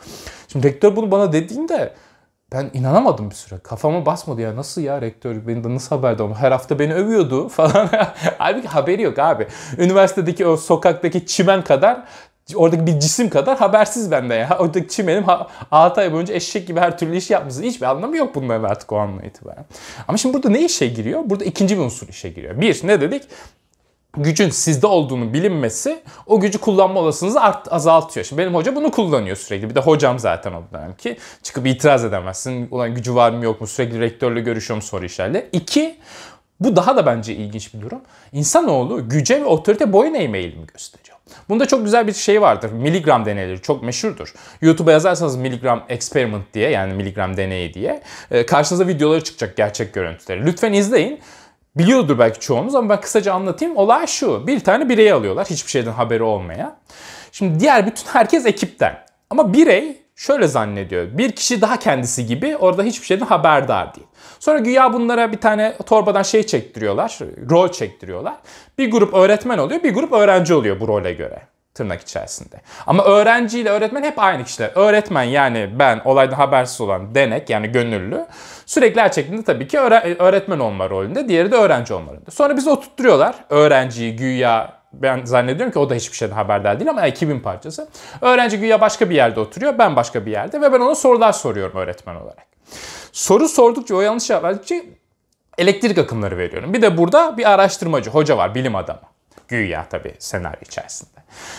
Şimdi 0.48 0.68
rektör 0.68 0.96
bunu 0.96 1.12
bana 1.12 1.34
dediğinde 1.34 1.94
ben 2.56 2.70
inanamadım 2.74 3.30
bir 3.30 3.36
süre. 3.36 3.60
Kafama 3.64 4.06
basmadı 4.06 4.42
ya 4.42 4.56
nasıl 4.56 4.82
ya 4.82 5.02
rektör 5.02 5.48
beni 5.48 5.64
de 5.64 5.76
nasıl 5.76 5.96
haberdar 5.96 6.34
Her 6.34 6.52
hafta 6.52 6.80
beni 6.80 6.94
övüyordu 6.94 7.50
falan. 7.50 7.90
Halbuki 8.38 8.68
haberi 8.68 9.02
yok 9.02 9.20
abi. 9.20 9.48
Üniversitedeki 9.78 10.46
o 10.48 10.58
sokaktaki 10.58 11.26
çimen 11.26 11.64
kadar 11.64 12.04
oradaki 12.56 12.88
bir 12.88 13.00
cisim 13.00 13.30
kadar 13.30 13.58
habersiz 13.58 14.12
bende 14.12 14.34
ya. 14.34 14.58
Oradaki 14.60 14.88
çimenim 14.88 15.26
6 15.72 16.02
ay 16.02 16.14
boyunca 16.14 16.34
eşek 16.34 16.68
gibi 16.68 16.80
her 16.80 16.98
türlü 16.98 17.18
iş 17.18 17.30
yapmışsın. 17.30 17.64
Hiçbir 17.64 17.86
anlamı 17.86 18.18
yok 18.18 18.36
bunların 18.36 18.64
artık 18.64 18.92
o 18.92 18.98
anla 18.98 19.22
itibaren. 19.22 19.66
Ama 20.08 20.18
şimdi 20.18 20.34
burada 20.34 20.50
ne 20.50 20.66
işe 20.66 20.88
giriyor? 20.88 21.22
Burada 21.26 21.46
ikinci 21.46 21.78
bir 21.78 21.82
unsur 21.82 22.08
işe 22.08 22.30
giriyor. 22.30 22.62
Bir 22.62 22.88
ne 22.88 23.02
dedik? 23.02 23.24
Gücün 24.18 24.50
sizde 24.50 24.88
olduğunu 24.88 25.34
bilinmesi 25.34 26.00
o 26.26 26.40
gücü 26.40 26.58
kullanma 26.58 27.00
olasılığınızı 27.00 27.42
art, 27.42 27.74
azaltıyor. 27.74 28.26
Şimdi 28.26 28.42
benim 28.42 28.56
hoca 28.56 28.76
bunu 28.76 28.92
kullanıyor 28.92 29.38
sürekli. 29.38 29.70
Bir 29.70 29.76
de 29.76 29.80
hocam 29.80 30.20
zaten 30.20 30.54
o 30.54 30.64
dönem 30.74 30.96
ki 30.96 31.18
çıkıp 31.44 31.68
itiraz 31.68 32.06
edemezsin. 32.06 32.68
Ulan 32.72 32.96
gücü 32.96 33.16
var 33.16 33.32
mı 33.32 33.44
yok 33.44 33.62
mu 33.62 33.68
sürekli 33.68 34.00
rektörle 34.00 34.42
görüşüyorum 34.42 34.82
soru 34.82 35.06
işlerle. 35.06 35.50
İki, 35.52 35.96
bu 36.60 36.76
daha 36.76 36.98
da 36.98 37.06
bence 37.06 37.34
ilginç 37.36 37.74
bir 37.74 37.82
durum. 37.82 38.02
İnsanoğlu 38.32 39.10
güce 39.10 39.42
ve 39.42 39.46
otorite 39.46 39.94
boyun 39.94 40.14
eğme 40.14 40.38
eğilimi 40.38 40.68
gösteriyor. 40.68 41.18
Bunda 41.50 41.66
çok 41.66 41.84
güzel 41.86 42.08
bir 42.08 42.14
şey 42.14 42.42
vardır. 42.42 42.72
Miligram 42.72 43.26
deneyleri 43.26 43.62
çok 43.62 43.84
meşhurdur. 43.84 44.34
YouTube'a 44.62 44.92
yazarsanız 44.92 45.36
miligram 45.36 45.84
experiment 45.90 46.54
diye 46.54 46.70
yani 46.70 46.94
miligram 46.94 47.38
deneyi 47.38 47.74
diye 47.74 48.02
e, 48.32 48.46
karşınıza 48.46 48.88
videoları 48.88 49.24
çıkacak 49.24 49.58
gerçek 49.58 49.94
görüntüleri. 49.94 50.46
Lütfen 50.46 50.74
izleyin. 50.74 51.20
Biliyordur 51.78 52.20
belki 52.20 52.40
çoğunuz 52.40 52.76
ama 52.76 52.90
ben 52.90 53.02
kısaca 53.02 53.34
anlatayım. 53.34 53.78
Olay 53.78 54.08
şu. 54.08 54.48
Bir 54.48 54.60
tane 54.60 54.90
bireyi 54.90 55.14
alıyorlar. 55.14 55.48
Hiçbir 55.50 55.72
şeyden 55.72 55.92
haberi 55.92 56.24
olmayan. 56.24 56.76
Şimdi 57.32 57.60
diğer 57.60 57.88
bütün 57.88 58.06
herkes 58.06 58.46
ekipten. 58.46 59.06
Ama 59.30 59.54
birey 59.54 59.98
şöyle 60.16 60.48
zannediyor. 60.48 61.08
Bir 61.18 61.32
kişi 61.32 61.62
daha 61.62 61.80
kendisi 61.80 62.26
gibi 62.26 62.58
orada 62.58 62.84
hiçbir 62.84 63.06
şeyden 63.06 63.26
haberdar 63.26 63.96
değil. 63.96 64.08
Sonra 64.40 64.60
güya 64.60 64.94
bunlara 64.94 65.32
bir 65.32 65.38
tane 65.38 65.78
torbadan 65.86 66.24
şey 66.24 66.44
çektiriyorlar. 66.44 67.20
Rol 67.50 67.72
çektiriyorlar. 67.72 68.36
Bir 68.78 68.92
grup 68.92 69.14
öğretmen 69.14 69.58
oluyor, 69.58 69.84
bir 69.84 69.94
grup 69.94 70.14
öğrenci 70.14 70.54
oluyor 70.54 70.80
bu 70.80 70.88
role 70.88 71.14
göre 71.14 71.42
tırnak 71.76 72.02
içerisinde. 72.02 72.56
Ama 72.88 73.04
öğrenci 73.04 73.60
ile 73.60 73.70
öğretmen 73.70 74.04
hep 74.04 74.20
aynı 74.20 74.44
kişiler. 74.44 74.72
Öğretmen 74.76 75.24
yani 75.24 75.70
ben 75.80 76.02
olaydan 76.06 76.36
habersiz 76.36 76.82
olan 76.82 77.16
denek 77.16 77.50
yani 77.50 77.72
gönüllü. 77.72 78.26
Sürekli 78.66 79.02
her 79.02 79.14
tabii 79.46 79.68
ki 79.68 79.80
öğretmen 80.20 80.60
olma 80.60 80.90
rolünde. 80.90 81.28
Diğeri 81.28 81.52
de 81.52 81.56
öğrenci 81.56 81.94
olma 81.94 82.12
rolünde. 82.12 82.32
Sonra 82.32 82.58
bizi 82.58 82.70
oturtturuyorlar. 82.70 83.36
Öğrenciyi 83.50 84.16
güya 84.16 84.74
ben 84.94 85.26
zannediyorum 85.26 85.74
ki 85.74 85.80
o 85.80 85.90
da 85.90 85.96
hiçbir 85.96 86.18
şeyden 86.18 86.36
haberdar 86.36 86.80
değil 86.80 86.90
ama 86.90 87.08
ekibin 87.08 87.40
parçası. 87.40 87.88
Öğrenci 88.22 88.60
güya 88.60 88.82
başka 88.82 89.10
bir 89.10 89.16
yerde 89.16 89.40
oturuyor, 89.40 89.78
ben 89.78 89.96
başka 89.96 90.26
bir 90.26 90.32
yerde 90.32 90.62
ve 90.62 90.74
ben 90.74 90.80
ona 90.80 90.96
sorular 90.96 91.32
soruyorum 91.32 91.78
öğretmen 91.78 92.16
olarak. 92.16 92.46
Soru 93.12 93.48
sordukça, 93.48 93.96
o 93.96 94.02
yanlış 94.02 94.28
cevap 94.28 94.44
verdikçe 94.44 94.86
elektrik 95.58 95.98
akımları 95.98 96.38
veriyorum. 96.38 96.74
Bir 96.74 96.82
de 96.82 96.98
burada 96.98 97.38
bir 97.38 97.52
araştırmacı, 97.52 98.10
hoca 98.10 98.38
var, 98.38 98.56
bilim 98.56 98.76
adamı. 98.76 99.15
Güya 99.48 99.86
tabii 99.90 100.14
senaryo 100.20 100.62
içerisinde. 100.62 101.10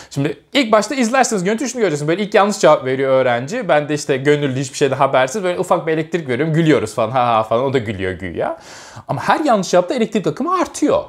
Şimdi 0.09 0.43
ilk 0.53 0.71
başta 0.71 0.95
izlerseniz 0.95 1.43
görüntü 1.43 1.69
şunu 1.69 1.81
göreceksiniz. 1.81 2.07
Böyle 2.07 2.23
ilk 2.23 2.33
yanlış 2.33 2.59
cevap 2.59 2.85
veriyor 2.85 3.11
öğrenci. 3.11 3.69
Ben 3.69 3.89
de 3.89 3.93
işte 3.93 4.17
gönüllü 4.17 4.59
hiçbir 4.59 4.77
şeyde 4.77 4.95
habersiz 4.95 5.43
böyle 5.43 5.59
ufak 5.59 5.87
bir 5.87 5.91
elektrik 5.91 6.29
veriyorum. 6.29 6.53
Gülüyoruz 6.53 6.95
falan 6.95 7.11
ha 7.11 7.27
ha 7.27 7.43
falan. 7.43 7.63
O 7.63 7.73
da 7.73 7.77
gülüyor 7.77 8.11
güya. 8.11 8.57
Ama 9.07 9.21
her 9.21 9.39
yanlış 9.39 9.69
cevapta 9.69 9.93
elektrik 9.93 10.27
akımı 10.27 10.59
artıyor. 10.61 11.03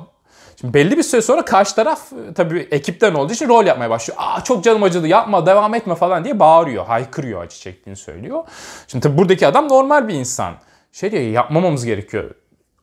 Şimdi 0.60 0.74
belli 0.74 0.96
bir 0.96 1.02
süre 1.02 1.22
sonra 1.22 1.44
karşı 1.44 1.74
taraf 1.74 2.00
tabii 2.34 2.68
ekipten 2.70 3.14
olduğu 3.14 3.32
için 3.32 3.48
rol 3.48 3.66
yapmaya 3.66 3.90
başlıyor. 3.90 4.18
Aa 4.22 4.44
çok 4.44 4.64
canım 4.64 4.82
acıdı 4.82 5.06
yapma 5.06 5.46
devam 5.46 5.74
etme 5.74 5.94
falan 5.94 6.24
diye 6.24 6.40
bağırıyor. 6.40 6.86
Haykırıyor 6.86 7.42
acı 7.42 7.58
çektiğini 7.58 7.96
söylüyor. 7.96 8.44
Şimdi 8.88 9.02
tabii 9.02 9.18
buradaki 9.18 9.46
adam 9.46 9.68
normal 9.68 10.08
bir 10.08 10.14
insan. 10.14 10.54
Şey 10.92 11.12
diyor 11.12 11.22
yapmamamız 11.22 11.84
gerekiyor. 11.84 12.30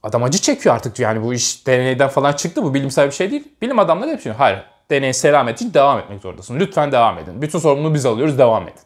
Adam 0.06 0.24
acı 0.24 0.38
çekiyor 0.38 0.76
artık 0.76 1.00
yani 1.00 1.24
bu 1.24 1.34
iş 1.34 1.68
deneyden 1.68 2.10
falan 2.10 2.34
çıktı 2.34 2.64
bu 2.64 2.74
bilimsel 2.74 3.08
bir 3.08 3.12
şey 3.12 3.32
değil. 3.32 3.44
Bilim 3.62 3.80
adamları 3.80 4.12
hep 4.12 4.22
şey 4.22 4.32
hayır 4.32 4.60
deneye 4.92 5.14
selamet 5.14 5.62
için 5.62 5.74
devam 5.74 6.00
etmek 6.00 6.22
zorundasın. 6.22 6.60
Lütfen 6.60 6.92
devam 6.92 7.18
edin. 7.18 7.42
Bütün 7.42 7.60
sorumluluğu 7.60 7.94
biz 7.94 8.06
alıyoruz 8.06 8.38
devam 8.38 8.64
edin. 8.64 8.82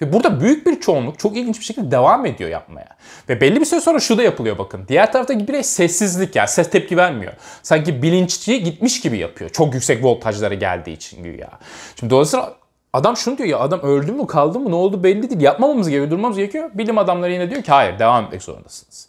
Ve 0.00 0.12
burada 0.12 0.40
büyük 0.40 0.66
bir 0.66 0.80
çoğunluk 0.80 1.18
çok 1.18 1.36
ilginç 1.36 1.60
bir 1.60 1.64
şekilde 1.64 1.90
devam 1.90 2.26
ediyor 2.26 2.50
yapmaya. 2.50 2.88
Ve 3.28 3.40
belli 3.40 3.60
bir 3.60 3.64
süre 3.64 3.80
sonra 3.80 4.00
şu 4.00 4.18
da 4.18 4.22
yapılıyor 4.22 4.58
bakın. 4.58 4.84
Diğer 4.88 5.12
taraftaki 5.12 5.48
birey 5.48 5.62
sessizlik 5.62 6.36
ya 6.36 6.46
ses 6.46 6.70
tepki 6.70 6.96
vermiyor. 6.96 7.32
Sanki 7.62 8.02
bilinççi 8.02 8.64
gitmiş 8.64 9.00
gibi 9.00 9.18
yapıyor. 9.18 9.50
Çok 9.50 9.74
yüksek 9.74 10.04
voltajlara 10.04 10.54
geldiği 10.54 10.92
için 10.92 11.22
güya. 11.22 11.50
Şimdi 12.00 12.10
dolayısıyla 12.10 12.54
adam 12.92 13.16
şunu 13.16 13.38
diyor 13.38 13.48
ya 13.48 13.58
adam 13.58 13.80
öldü 13.80 14.12
mü 14.12 14.26
kaldı 14.26 14.60
mı 14.60 14.70
ne 14.70 14.74
oldu 14.74 15.04
belli 15.04 15.30
değil. 15.30 15.40
Yapmamamız 15.40 15.88
gerekiyor 15.88 16.10
durmamız 16.10 16.36
gerekiyor. 16.36 16.70
Bilim 16.74 16.98
adamları 16.98 17.32
yine 17.32 17.50
diyor 17.50 17.62
ki 17.62 17.72
hayır 17.72 17.98
devam 17.98 18.24
etmek 18.24 18.42
zorundasınız. 18.42 19.08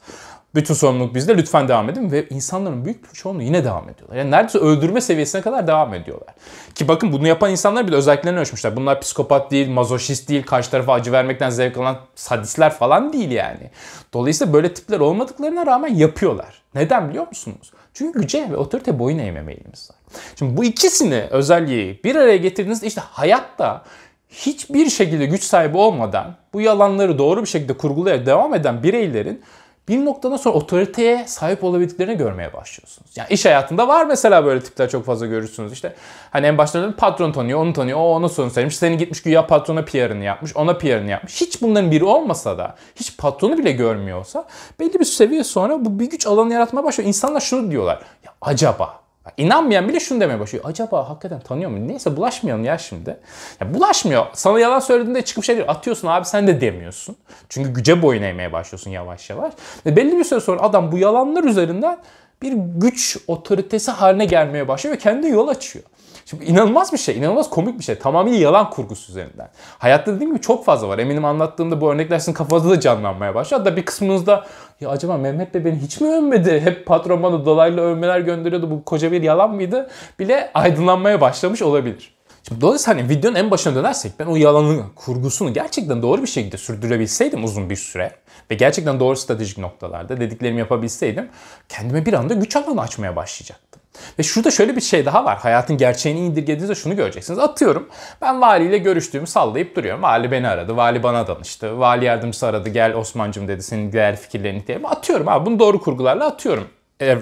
Bütün 0.55 0.73
sorumluluk 0.73 1.15
bizde 1.15 1.37
lütfen 1.37 1.67
devam 1.67 1.89
edin 1.89 2.11
ve 2.11 2.29
insanların 2.29 2.85
büyük 2.85 3.03
bir 3.03 3.09
çoğunluğu 3.09 3.41
yine 3.41 3.63
devam 3.63 3.89
ediyorlar. 3.89 4.15
Yani 4.15 4.31
neredeyse 4.31 4.59
öldürme 4.59 5.01
seviyesine 5.01 5.41
kadar 5.41 5.67
devam 5.67 5.93
ediyorlar. 5.93 6.35
Ki 6.75 6.87
bakın 6.87 7.11
bunu 7.11 7.27
yapan 7.27 7.51
insanlar 7.51 7.87
bile 7.87 7.95
özelliklerini 7.95 8.39
ölçmüşler. 8.39 8.75
Bunlar 8.75 9.01
psikopat 9.01 9.51
değil, 9.51 9.69
mazoşist 9.69 10.29
değil, 10.29 10.43
karşı 10.43 10.71
tarafa 10.71 10.93
acı 10.93 11.11
vermekten 11.11 11.49
zevk 11.49 11.77
alan 11.77 11.97
sadistler 12.15 12.73
falan 12.73 13.13
değil 13.13 13.31
yani. 13.31 13.71
Dolayısıyla 14.13 14.53
böyle 14.53 14.73
tipler 14.73 14.99
olmadıklarına 14.99 15.65
rağmen 15.65 15.95
yapıyorlar. 15.95 16.61
Neden 16.75 17.09
biliyor 17.09 17.27
musunuz? 17.27 17.71
Çünkü 17.93 18.19
güce 18.19 18.47
ve 18.51 18.57
otorite 18.57 18.99
boyun 18.99 19.17
eğme 19.17 19.41
meyilimiz 19.41 19.89
var. 19.89 19.97
Şimdi 20.39 20.57
bu 20.57 20.63
ikisini 20.63 21.23
özelliği 21.29 22.01
bir 22.03 22.15
araya 22.15 22.37
getirdiğinizde 22.37 22.87
işte 22.87 23.01
hayatta 23.01 23.83
hiçbir 24.29 24.89
şekilde 24.89 25.25
güç 25.25 25.43
sahibi 25.43 25.77
olmadan 25.77 26.35
bu 26.53 26.61
yalanları 26.61 27.17
doğru 27.17 27.41
bir 27.41 27.47
şekilde 27.47 27.73
kurgulayarak 27.73 28.25
devam 28.25 28.53
eden 28.53 28.83
bireylerin 28.83 29.41
bir 29.87 30.05
noktadan 30.05 30.37
sonra 30.37 30.55
otoriteye 30.55 31.27
sahip 31.27 31.63
olabildiklerini 31.63 32.17
görmeye 32.17 32.53
başlıyorsunuz. 32.53 33.11
Yani 33.15 33.27
iş 33.29 33.45
hayatında 33.45 33.87
var 33.87 34.05
mesela 34.05 34.45
böyle 34.45 34.61
tipler 34.61 34.89
çok 34.89 35.05
fazla 35.05 35.25
görürsünüz. 35.25 35.73
İşte 35.73 35.95
hani 36.31 36.45
en 36.45 36.57
başta 36.57 36.95
patron 36.97 37.31
tanıyor, 37.31 37.59
onu 37.59 37.73
tanıyor, 37.73 37.97
o 37.97 38.01
ona 38.01 38.29
sorun 38.29 38.49
söylemiş. 38.49 38.77
Seni 38.77 38.97
gitmiş 38.97 39.21
güya 39.21 39.47
patrona 39.47 39.85
PR'ını 39.85 40.23
yapmış, 40.23 40.55
ona 40.55 40.77
PR'ını 40.77 41.09
yapmış. 41.09 41.41
Hiç 41.41 41.61
bunların 41.61 41.91
biri 41.91 42.03
olmasa 42.03 42.57
da, 42.57 42.75
hiç 42.95 43.17
patronu 43.17 43.57
bile 43.57 43.71
görmüyor 43.71 44.19
olsa 44.19 44.45
belli 44.79 44.99
bir 44.99 45.05
seviye 45.05 45.43
sonra 45.43 45.85
bu 45.85 45.99
bir 45.99 46.09
güç 46.09 46.27
alanı 46.27 46.53
yaratmaya 46.53 46.83
başlıyor. 46.83 47.07
İnsanlar 47.07 47.39
şunu 47.39 47.71
diyorlar. 47.71 47.99
Ya 48.25 48.31
acaba 48.41 49.06
İnanmayan 49.37 49.89
bile 49.89 49.99
şunu 49.99 50.21
demeye 50.21 50.39
başlıyor. 50.39 50.65
Acaba 50.67 51.09
hakikaten 51.09 51.39
tanıyor 51.39 51.71
mu? 51.71 51.87
Neyse 51.87 52.17
bulaşmayalım 52.17 52.63
ya 52.65 52.77
şimdi. 52.77 53.17
Ya 53.61 53.73
bulaşmıyor. 53.73 54.25
Sana 54.33 54.59
yalan 54.59 54.79
söylediğinde 54.79 55.21
çıkıp 55.21 55.43
şey 55.43 55.55
diyor. 55.55 55.67
Atıyorsun 55.67 56.07
abi 56.07 56.25
sen 56.25 56.47
de 56.47 56.61
demiyorsun. 56.61 57.15
Çünkü 57.49 57.73
güce 57.73 58.01
boyun 58.01 58.23
eğmeye 58.23 58.53
başlıyorsun 58.53 58.91
yavaş 58.91 59.29
yavaş. 59.29 59.53
Ve 59.85 59.95
belli 59.95 60.17
bir 60.17 60.23
süre 60.23 60.39
sonra 60.39 60.61
adam 60.61 60.91
bu 60.91 60.97
yalanlar 60.97 61.43
üzerinden 61.43 61.97
bir 62.41 62.53
güç 62.53 63.17
otoritesi 63.27 63.91
haline 63.91 64.25
gelmeye 64.25 64.67
başlıyor 64.67 64.95
ve 64.95 64.99
kendi 64.99 65.27
yol 65.27 65.47
açıyor. 65.47 65.85
Şimdi 66.29 66.45
inanılmaz 66.45 66.93
bir 66.93 66.97
şey, 66.97 67.17
inanılmaz 67.17 67.49
komik 67.49 67.79
bir 67.79 67.83
şey. 67.83 67.95
Tamamıyla 67.95 68.39
yalan 68.39 68.69
kurgusu 68.69 69.11
üzerinden. 69.11 69.49
Hayatta 69.77 70.15
dediğim 70.15 70.31
gibi 70.31 70.41
çok 70.41 70.65
fazla 70.65 70.87
var. 70.87 70.99
Eminim 70.99 71.25
anlattığımda 71.25 71.81
bu 71.81 71.91
örnekler 71.91 72.19
sizin 72.19 72.33
kafanızda 72.33 72.69
da 72.69 72.79
canlanmaya 72.79 73.35
başlıyor. 73.35 73.59
Hatta 73.59 73.77
bir 73.77 73.85
kısmınızda 73.85 74.47
ya 74.81 74.89
acaba 74.89 75.17
Mehmet 75.17 75.53
Bey 75.53 75.65
beni 75.65 75.75
hiç 75.75 76.01
mi 76.01 76.07
övmedi? 76.07 76.59
Hep 76.59 76.85
patron 76.85 77.23
bana 77.23 77.45
dolaylı 77.45 77.81
övmeler 77.81 78.19
gönderiyordu. 78.19 78.71
Bu 78.71 78.83
koca 78.83 79.11
bir 79.11 79.23
yalan 79.23 79.55
mıydı? 79.55 79.89
Bile 80.19 80.51
aydınlanmaya 80.53 81.21
başlamış 81.21 81.61
olabilir. 81.61 82.15
Şimdi 82.43 82.61
dolayısıyla 82.61 82.99
hani 82.99 83.09
videonun 83.09 83.35
en 83.35 83.51
başına 83.51 83.75
dönersek 83.75 84.11
ben 84.19 84.25
o 84.25 84.35
yalanın 84.35 84.83
kurgusunu 84.95 85.53
gerçekten 85.53 86.01
doğru 86.01 86.21
bir 86.21 86.27
şekilde 86.27 86.57
sürdürebilseydim 86.57 87.43
uzun 87.43 87.69
bir 87.69 87.75
süre 87.75 88.11
ve 88.51 88.55
gerçekten 88.55 88.99
doğru 88.99 89.15
stratejik 89.15 89.57
noktalarda 89.57 90.19
dediklerimi 90.19 90.59
yapabilseydim 90.59 91.29
kendime 91.69 92.05
bir 92.05 92.13
anda 92.13 92.33
güç 92.33 92.55
alanı 92.55 92.81
açmaya 92.81 93.15
başlayacaktım. 93.15 93.76
Ve 94.19 94.23
şurada 94.23 94.51
şöyle 94.51 94.75
bir 94.75 94.81
şey 94.81 95.05
daha 95.05 95.25
var. 95.25 95.37
Hayatın 95.37 95.77
gerçeğini 95.77 96.19
indirgediğinizde 96.19 96.75
şunu 96.75 96.95
göreceksiniz. 96.95 97.39
Atıyorum 97.39 97.89
ben 98.21 98.41
valiyle 98.41 98.77
görüştüğümü 98.77 99.27
sallayıp 99.27 99.75
duruyorum. 99.75 100.03
Vali 100.03 100.31
beni 100.31 100.47
aradı. 100.47 100.77
Vali 100.77 101.03
bana 101.03 101.27
danıştı. 101.27 101.79
Vali 101.79 102.05
yardımcısı 102.05 102.47
aradı. 102.47 102.69
Gel 102.69 102.93
Osman'cım 102.93 103.47
dedi 103.47 103.63
senin 103.63 103.91
değer 103.91 104.15
fikirlerini 104.15 104.57
ihtiyacım. 104.57 104.85
Atıyorum 104.85 105.27
abi 105.27 105.45
bunu 105.45 105.59
doğru 105.59 105.81
kurgularla 105.81 106.25
atıyorum 106.25 106.67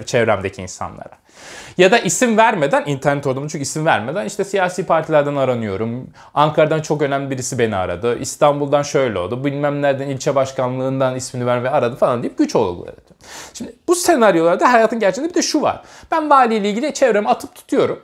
çevremdeki 0.06 0.62
insanlara. 0.62 1.18
Ya 1.78 1.90
da 1.90 1.98
isim 1.98 2.36
vermeden 2.36 2.84
internet 2.86 3.26
ortamı 3.26 3.48
çünkü 3.48 3.62
isim 3.62 3.86
vermeden 3.86 4.24
işte 4.24 4.44
siyasi 4.44 4.86
partilerden 4.86 5.36
aranıyorum. 5.36 6.10
Ankara'dan 6.34 6.80
çok 6.80 7.02
önemli 7.02 7.30
birisi 7.30 7.58
beni 7.58 7.76
aradı. 7.76 8.18
İstanbul'dan 8.18 8.82
şöyle 8.82 9.18
oldu. 9.18 9.44
Bilmem 9.44 9.82
nereden 9.82 10.08
ilçe 10.08 10.34
başkanlığından 10.34 11.16
ismini 11.16 11.46
ver 11.46 11.64
ve 11.64 11.70
aradı 11.70 11.96
falan 11.96 12.22
deyip 12.22 12.38
güç 12.38 12.56
olguları. 12.56 12.96
Şimdi 13.54 13.76
bu 13.88 13.94
senaryolarda 13.94 14.72
hayatın 14.72 15.00
gerçeğinde 15.00 15.30
bir 15.30 15.34
de 15.34 15.42
şu 15.42 15.62
var. 15.62 15.82
Ben 16.10 16.30
valiyle 16.30 16.70
ilgili 16.70 16.94
çevreme 16.94 17.28
atıp 17.28 17.54
tutuyorum. 17.54 18.02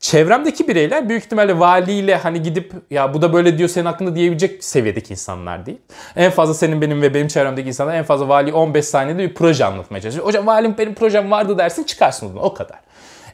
Çevremdeki 0.00 0.68
bireyler 0.68 1.08
büyük 1.08 1.24
ihtimalle 1.24 1.58
valiyle 1.58 2.16
hani 2.16 2.42
gidip 2.42 2.72
ya 2.90 3.14
bu 3.14 3.22
da 3.22 3.32
böyle 3.32 3.58
diyor 3.58 3.68
senin 3.68 3.86
hakkında 3.86 4.14
diyebilecek 4.14 4.64
seviyedeki 4.64 5.12
insanlar 5.12 5.66
değil. 5.66 5.78
En 6.16 6.30
fazla 6.30 6.54
senin 6.54 6.80
benim 6.80 7.02
ve 7.02 7.14
benim 7.14 7.28
çevremdeki 7.28 7.68
insanlar 7.68 7.94
en 7.94 8.04
fazla 8.04 8.28
vali 8.28 8.52
15 8.52 8.84
saniyede 8.84 9.22
bir 9.22 9.34
proje 9.34 9.64
anlatmaya 9.64 10.00
çalışıyor. 10.00 10.26
Hocam 10.26 10.46
valim 10.46 10.74
benim 10.78 10.94
projem 10.94 11.30
vardı 11.30 11.58
dersin 11.58 11.84
çıkarsın 11.84 12.36
o 12.36 12.54
kadar. 12.54 12.78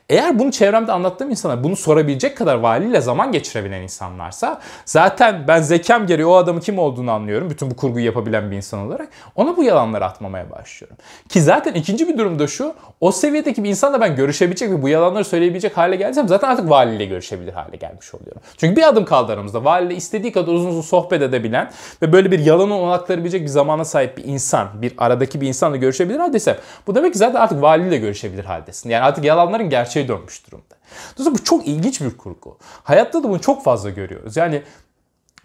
Eğer 0.08 0.38
bunu 0.38 0.52
çevremde 0.52 0.92
anlattığım 0.92 1.30
insanlar 1.30 1.64
bunu 1.64 1.76
sorabilecek 1.76 2.36
kadar 2.36 2.54
valiyle 2.54 3.00
zaman 3.00 3.32
geçirebilen 3.32 3.82
insanlarsa 3.82 4.60
zaten 4.84 5.44
ben 5.48 5.62
zekam 5.62 6.06
gereği 6.06 6.26
o 6.26 6.34
adamın 6.34 6.60
kim 6.60 6.78
olduğunu 6.78 7.10
anlıyorum. 7.10 7.50
Bütün 7.50 7.70
bu 7.70 7.76
kurguyu 7.76 8.06
yapabilen 8.06 8.50
bir 8.50 8.56
insan 8.56 8.80
olarak. 8.80 9.08
Ona 9.36 9.56
bu 9.56 9.62
yalanları 9.62 10.04
atmamaya 10.04 10.50
başlıyorum. 10.50 10.96
Ki 11.28 11.42
zaten 11.42 11.74
ikinci 11.74 12.08
bir 12.08 12.18
durum 12.18 12.38
da 12.38 12.46
şu. 12.46 12.74
O 13.00 13.12
seviyedeki 13.12 13.64
bir 13.64 13.68
insanla 13.68 14.00
ben 14.00 14.16
görüşebilecek 14.16 14.70
ve 14.70 14.82
bu 14.82 14.88
yalanları 14.88 15.24
söyleyebilecek 15.24 15.76
hale 15.76 15.96
gelsem 15.96 16.28
zaten 16.28 16.48
artık 16.48 16.70
valiyle 16.70 17.04
görüşebilir 17.04 17.52
hale 17.52 17.76
gelmiş 17.76 18.14
oluyorum. 18.14 18.42
Çünkü 18.56 18.76
bir 18.76 18.88
adım 18.88 19.04
kaldı 19.04 19.32
aramızda. 19.32 19.64
Valiyle 19.64 19.94
istediği 19.94 20.32
kadar 20.32 20.52
uzun 20.52 20.68
uzun 20.68 20.80
sohbet 20.80 21.22
edebilen 21.22 21.70
ve 22.02 22.12
böyle 22.12 22.30
bir 22.30 22.38
yalanı 22.38 22.78
onaklayabilecek 22.78 23.42
bir 23.42 23.48
zamana 23.48 23.84
sahip 23.84 24.16
bir 24.16 24.24
insan, 24.24 24.68
bir 24.82 24.92
aradaki 24.98 25.40
bir 25.40 25.48
insanla 25.48 25.76
görüşebilir 25.76 26.18
haldeysem 26.18 26.56
bu 26.86 26.94
demek 26.94 27.12
ki 27.12 27.18
zaten 27.18 27.40
artık 27.40 27.62
valiyle 27.62 27.98
görüşebilir 27.98 28.44
haldesin. 28.44 28.90
Yani 28.90 29.04
artık 29.04 29.24
yalanların 29.24 29.70
gerçeği 29.70 29.91
gerçeğe 29.92 30.08
dönmüş 30.08 30.46
durumda. 30.46 30.74
Dolayısıyla 31.16 31.38
bu 31.38 31.44
çok 31.44 31.66
ilginç 31.68 32.00
bir 32.00 32.16
kurgu. 32.16 32.58
Hayatta 32.82 33.24
da 33.24 33.28
bunu 33.28 33.40
çok 33.40 33.64
fazla 33.64 33.90
görüyoruz. 33.90 34.36
Yani 34.36 34.62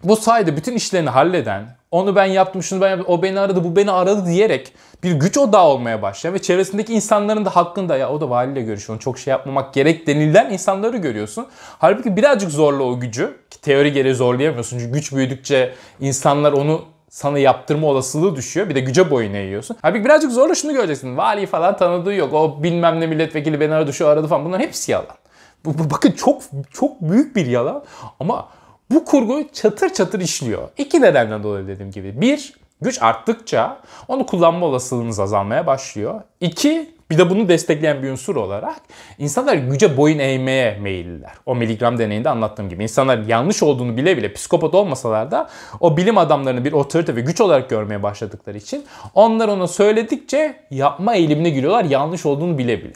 bu 0.04 0.16
sayede 0.16 0.56
bütün 0.56 0.74
işlerini 0.74 1.10
halleden, 1.10 1.76
onu 1.90 2.16
ben 2.16 2.24
yaptım, 2.24 2.62
şunu 2.62 2.80
ben 2.80 2.88
yaptım, 2.90 3.06
o 3.08 3.22
beni 3.22 3.40
aradı, 3.40 3.64
bu 3.64 3.76
beni 3.76 3.90
aradı 3.90 4.26
diyerek 4.26 4.72
bir 5.02 5.12
güç 5.12 5.38
odağı 5.38 5.64
olmaya 5.64 6.02
başlayan 6.02 6.34
ve 6.34 6.42
çevresindeki 6.42 6.94
insanların 6.94 7.44
da 7.44 7.56
hakkında 7.56 7.96
ya 7.96 8.10
o 8.10 8.20
da 8.20 8.30
valiyle 8.30 8.62
görüşüyor, 8.62 9.00
çok 9.00 9.18
şey 9.18 9.30
yapmamak 9.30 9.74
gerek 9.74 10.06
denilen 10.06 10.50
insanları 10.50 10.96
görüyorsun. 10.96 11.46
Halbuki 11.78 12.16
birazcık 12.16 12.50
zorla 12.50 12.82
o 12.82 13.00
gücü, 13.00 13.36
ki 13.50 13.60
teori 13.60 13.92
gereği 13.92 14.14
zorlayamıyorsun 14.14 14.78
çünkü 14.78 14.92
güç 14.92 15.12
büyüdükçe 15.12 15.74
insanlar 16.00 16.52
onu 16.52 16.84
sana 17.08 17.38
yaptırma 17.38 17.86
olasılığı 17.86 18.36
düşüyor. 18.36 18.68
Bir 18.68 18.74
de 18.74 18.80
güce 18.80 19.10
boyun 19.10 19.34
eğiyorsun. 19.34 19.76
Halbuki 19.82 20.04
birazcık 20.04 20.32
zorla 20.32 20.54
şunu 20.54 20.72
göreceksin. 20.72 21.16
Vali 21.16 21.46
falan 21.46 21.76
tanıdığı 21.76 22.14
yok. 22.14 22.34
O 22.34 22.62
bilmem 22.62 23.00
ne 23.00 23.06
milletvekili 23.06 23.60
beni 23.60 23.74
aradı 23.74 23.92
şu 23.92 24.08
aradı 24.08 24.26
falan. 24.26 24.44
Bunların 24.44 24.64
hepsi 24.64 24.92
yalan. 24.92 25.16
Bu, 25.64 25.78
bu, 25.78 25.90
bakın 25.90 26.12
çok 26.12 26.42
çok 26.72 27.00
büyük 27.00 27.36
bir 27.36 27.46
yalan. 27.46 27.84
Ama 28.20 28.48
bu 28.90 29.04
kurgu 29.04 29.48
çatır 29.52 29.92
çatır 29.92 30.20
işliyor. 30.20 30.68
İki 30.78 31.02
nedenden 31.02 31.42
dolayı 31.42 31.68
dediğim 31.68 31.90
gibi. 31.90 32.20
Bir, 32.20 32.54
güç 32.80 33.02
arttıkça 33.02 33.78
onu 34.08 34.26
kullanma 34.26 34.66
olasılığınız 34.66 35.20
azalmaya 35.20 35.66
başlıyor. 35.66 36.20
İki, 36.40 36.97
bir 37.10 37.18
de 37.18 37.30
bunu 37.30 37.48
destekleyen 37.48 38.02
bir 38.02 38.10
unsur 38.10 38.36
olarak 38.36 38.80
insanlar 39.18 39.54
güce 39.54 39.96
boyun 39.96 40.18
eğmeye 40.18 40.78
meyilliler. 40.78 41.32
O 41.46 41.54
miligram 41.54 41.98
deneyinde 41.98 42.30
anlattığım 42.30 42.68
gibi. 42.68 42.82
insanlar 42.82 43.18
yanlış 43.18 43.62
olduğunu 43.62 43.96
bile 43.96 44.16
bile 44.16 44.32
psikopat 44.32 44.74
olmasalar 44.74 45.30
da 45.30 45.48
o 45.80 45.96
bilim 45.96 46.18
adamlarını 46.18 46.64
bir 46.64 46.72
otorite 46.72 47.16
ve 47.16 47.20
güç 47.20 47.40
olarak 47.40 47.70
görmeye 47.70 48.02
başladıkları 48.02 48.58
için 48.58 48.84
onlar 49.14 49.48
ona 49.48 49.66
söyledikçe 49.66 50.56
yapma 50.70 51.14
eğilimine 51.14 51.50
giriyorlar 51.50 51.84
yanlış 51.84 52.26
olduğunu 52.26 52.58
bile 52.58 52.84
bile. 52.84 52.94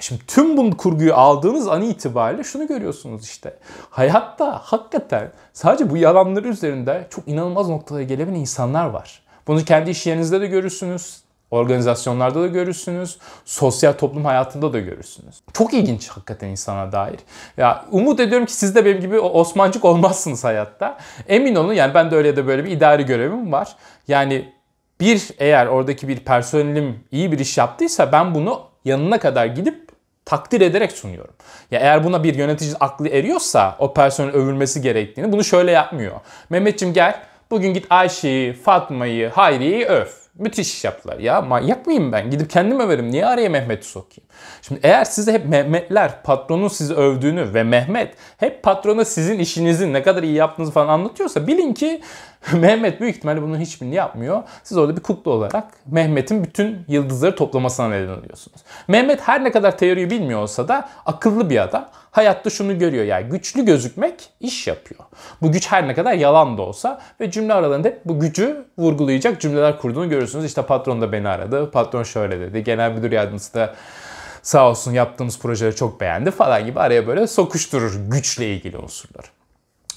Şimdi 0.00 0.26
tüm 0.26 0.56
bu 0.56 0.76
kurguyu 0.76 1.14
aldığınız 1.14 1.68
an 1.68 1.82
itibariyle 1.82 2.44
şunu 2.44 2.66
görüyorsunuz 2.66 3.24
işte. 3.24 3.56
Hayatta 3.90 4.60
hakikaten 4.64 5.32
sadece 5.52 5.90
bu 5.90 5.96
yalanları 5.96 6.48
üzerinde 6.48 7.06
çok 7.10 7.28
inanılmaz 7.28 7.68
noktalara 7.68 8.02
gelebilen 8.02 8.36
insanlar 8.36 8.86
var. 8.86 9.22
Bunu 9.46 9.64
kendi 9.64 9.90
iş 9.90 10.06
yerinizde 10.06 10.40
de 10.40 10.46
görürsünüz. 10.46 11.25
Organizasyonlarda 11.56 12.42
da 12.42 12.46
görürsünüz. 12.46 13.18
Sosyal 13.44 13.92
toplum 13.92 14.24
hayatında 14.24 14.72
da 14.72 14.78
görürsünüz. 14.78 15.40
Çok 15.52 15.74
ilginç 15.74 16.08
hakikaten 16.08 16.48
insana 16.48 16.92
dair. 16.92 17.18
Ya 17.56 17.84
umut 17.90 18.20
ediyorum 18.20 18.46
ki 18.46 18.52
siz 18.52 18.74
de 18.74 18.84
benim 18.84 19.00
gibi 19.00 19.20
Osmancık 19.20 19.84
olmazsınız 19.84 20.44
hayatta. 20.44 20.98
Emin 21.28 21.54
olun 21.54 21.72
yani 21.72 21.94
ben 21.94 22.10
de 22.10 22.16
öyle 22.16 22.36
de 22.36 22.46
böyle 22.46 22.64
bir 22.64 22.70
idari 22.70 23.06
görevim 23.06 23.52
var. 23.52 23.76
Yani 24.08 24.52
bir 25.00 25.30
eğer 25.38 25.66
oradaki 25.66 26.08
bir 26.08 26.18
personelim 26.18 27.04
iyi 27.12 27.32
bir 27.32 27.38
iş 27.38 27.58
yaptıysa 27.58 28.12
ben 28.12 28.34
bunu 28.34 28.62
yanına 28.84 29.18
kadar 29.18 29.46
gidip 29.46 29.86
takdir 30.24 30.60
ederek 30.60 30.92
sunuyorum. 30.92 31.34
Ya 31.70 31.80
eğer 31.80 32.04
buna 32.04 32.24
bir 32.24 32.34
yönetici 32.34 32.74
aklı 32.80 33.08
eriyorsa 33.08 33.76
o 33.78 33.94
personel 33.94 34.34
övülmesi 34.34 34.82
gerektiğini 34.82 35.32
bunu 35.32 35.44
şöyle 35.44 35.70
yapmıyor. 35.70 36.20
Mehmetçim 36.50 36.92
gel 36.92 37.22
bugün 37.50 37.74
git 37.74 37.86
Ayşe'yi, 37.90 38.52
Fatma'yı, 38.52 39.28
Hayri'yi 39.30 39.84
öv. 39.84 40.06
Müthiş 40.38 40.74
iş 40.74 40.84
yaptılar. 40.84 41.18
Ya 41.18 41.40
manyak 41.40 41.86
mıyım 41.86 42.12
ben? 42.12 42.30
Gidip 42.30 42.50
kendim 42.50 42.80
överim. 42.80 43.10
Niye 43.10 43.26
araya 43.26 43.48
Mehmet'i 43.48 43.86
sokayım? 43.86 44.28
Şimdi 44.62 44.80
eğer 44.82 45.04
size 45.04 45.32
hep 45.32 45.46
Mehmetler 45.46 46.22
patronun 46.22 46.68
sizi 46.68 46.94
övdüğünü 46.94 47.54
ve 47.54 47.62
Mehmet 47.62 48.14
hep 48.36 48.62
patrona 48.62 49.04
sizin 49.04 49.38
işinizin 49.38 49.92
ne 49.92 50.02
kadar 50.02 50.22
iyi 50.22 50.34
yaptığınızı 50.34 50.72
falan 50.72 50.88
anlatıyorsa 50.88 51.46
bilin 51.46 51.74
ki 51.74 52.00
Mehmet 52.52 53.00
büyük 53.00 53.16
ihtimalle 53.16 53.42
bunun 53.42 53.60
hiçbirini 53.60 53.94
yapmıyor. 53.94 54.42
Siz 54.62 54.78
orada 54.78 54.96
bir 54.96 55.02
kukla 55.02 55.30
olarak 55.30 55.64
Mehmet'in 55.86 56.44
bütün 56.44 56.84
yıldızları 56.88 57.36
toplamasına 57.36 57.88
neden 57.88 58.08
oluyorsunuz. 58.08 58.60
Mehmet 58.88 59.20
her 59.20 59.44
ne 59.44 59.52
kadar 59.52 59.78
teoriyi 59.78 60.10
bilmiyor 60.10 60.40
olsa 60.40 60.68
da 60.68 60.88
akıllı 61.06 61.50
bir 61.50 61.62
adam. 61.62 61.88
Hayatta 62.10 62.50
şunu 62.50 62.78
görüyor 62.78 63.04
yani 63.04 63.28
güçlü 63.28 63.64
gözükmek 63.64 64.30
iş 64.40 64.66
yapıyor. 64.66 65.00
Bu 65.42 65.52
güç 65.52 65.72
her 65.72 65.88
ne 65.88 65.94
kadar 65.94 66.12
yalan 66.12 66.58
da 66.58 66.62
olsa 66.62 67.00
ve 67.20 67.30
cümle 67.30 67.54
aralarında 67.54 67.88
hep 67.88 68.00
bu 68.04 68.20
gücü 68.20 68.64
vurgulayacak 68.78 69.40
cümleler 69.40 69.78
kurduğunu 69.78 70.08
görürsünüz. 70.08 70.44
İşte 70.44 70.62
patron 70.62 71.00
da 71.00 71.12
beni 71.12 71.28
aradı, 71.28 71.70
patron 71.70 72.02
şöyle 72.02 72.40
dedi, 72.40 72.64
genel 72.64 72.92
müdür 72.92 73.12
yardımcısı 73.12 73.54
da 73.54 73.74
sağ 74.42 74.70
olsun 74.70 74.92
yaptığımız 74.92 75.38
projeleri 75.38 75.76
çok 75.76 76.00
beğendi 76.00 76.30
falan 76.30 76.66
gibi 76.66 76.80
araya 76.80 77.06
böyle 77.06 77.26
sokuşturur 77.26 77.94
güçle 78.10 78.54
ilgili 78.54 78.78
unsurlar. 78.78 79.35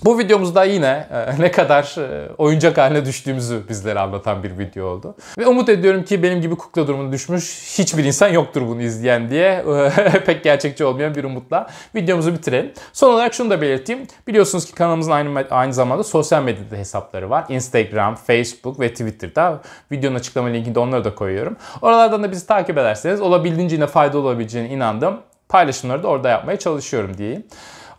Bu 0.05 0.19
videomuzda 0.19 0.63
yine 0.63 1.07
e, 1.11 1.41
ne 1.41 1.51
kadar 1.51 1.95
e, 1.97 2.29
oyuncak 2.37 2.77
haline 2.77 3.05
düştüğümüzü 3.05 3.63
bizlere 3.69 3.99
anlatan 3.99 4.43
bir 4.43 4.57
video 4.57 4.85
oldu. 4.85 5.15
Ve 5.37 5.47
umut 5.47 5.69
ediyorum 5.69 6.03
ki 6.03 6.23
benim 6.23 6.41
gibi 6.41 6.55
kukla 6.55 6.87
durumuna 6.87 7.11
düşmüş 7.11 7.77
hiçbir 7.79 8.03
insan 8.03 8.27
yoktur 8.27 8.61
bunu 8.61 8.81
izleyen 8.81 9.29
diye 9.29 9.65
e, 10.05 10.19
pek 10.25 10.43
gerçekçi 10.43 10.85
olmayan 10.85 11.15
bir 11.15 11.23
umutla 11.23 11.67
videomuzu 11.95 12.33
bitirelim. 12.33 12.71
Son 12.93 13.13
olarak 13.13 13.33
şunu 13.33 13.49
da 13.49 13.61
belirteyim. 13.61 14.07
Biliyorsunuz 14.27 14.65
ki 14.65 14.73
kanalımızın 14.73 15.11
aynı, 15.11 15.45
aynı 15.49 15.73
zamanda 15.73 16.03
sosyal 16.03 16.43
medyada 16.43 16.75
hesapları 16.75 17.29
var. 17.29 17.45
Instagram, 17.49 18.15
Facebook 18.15 18.79
ve 18.79 18.89
Twitter'da. 18.89 19.61
Videonun 19.91 20.15
açıklama 20.15 20.47
linkinde 20.47 20.79
onları 20.79 21.03
da 21.03 21.15
koyuyorum. 21.15 21.57
Oralardan 21.81 22.23
da 22.23 22.31
bizi 22.31 22.47
takip 22.47 22.77
ederseniz 22.77 23.21
olabildiğince 23.21 23.75
yine 23.75 23.87
faydalı 23.87 24.21
olabileceğine 24.21 24.69
inandım. 24.69 25.17
Paylaşımları 25.49 26.03
da 26.03 26.07
orada 26.07 26.29
yapmaya 26.29 26.59
çalışıyorum 26.59 27.17
diyeyim. 27.17 27.43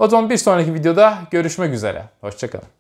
O 0.01 0.09
zaman 0.09 0.31
bir 0.31 0.37
sonraki 0.37 0.75
videoda 0.75 1.19
görüşmek 1.31 1.75
üzere. 1.75 2.05
Hoşçakalın. 2.21 2.80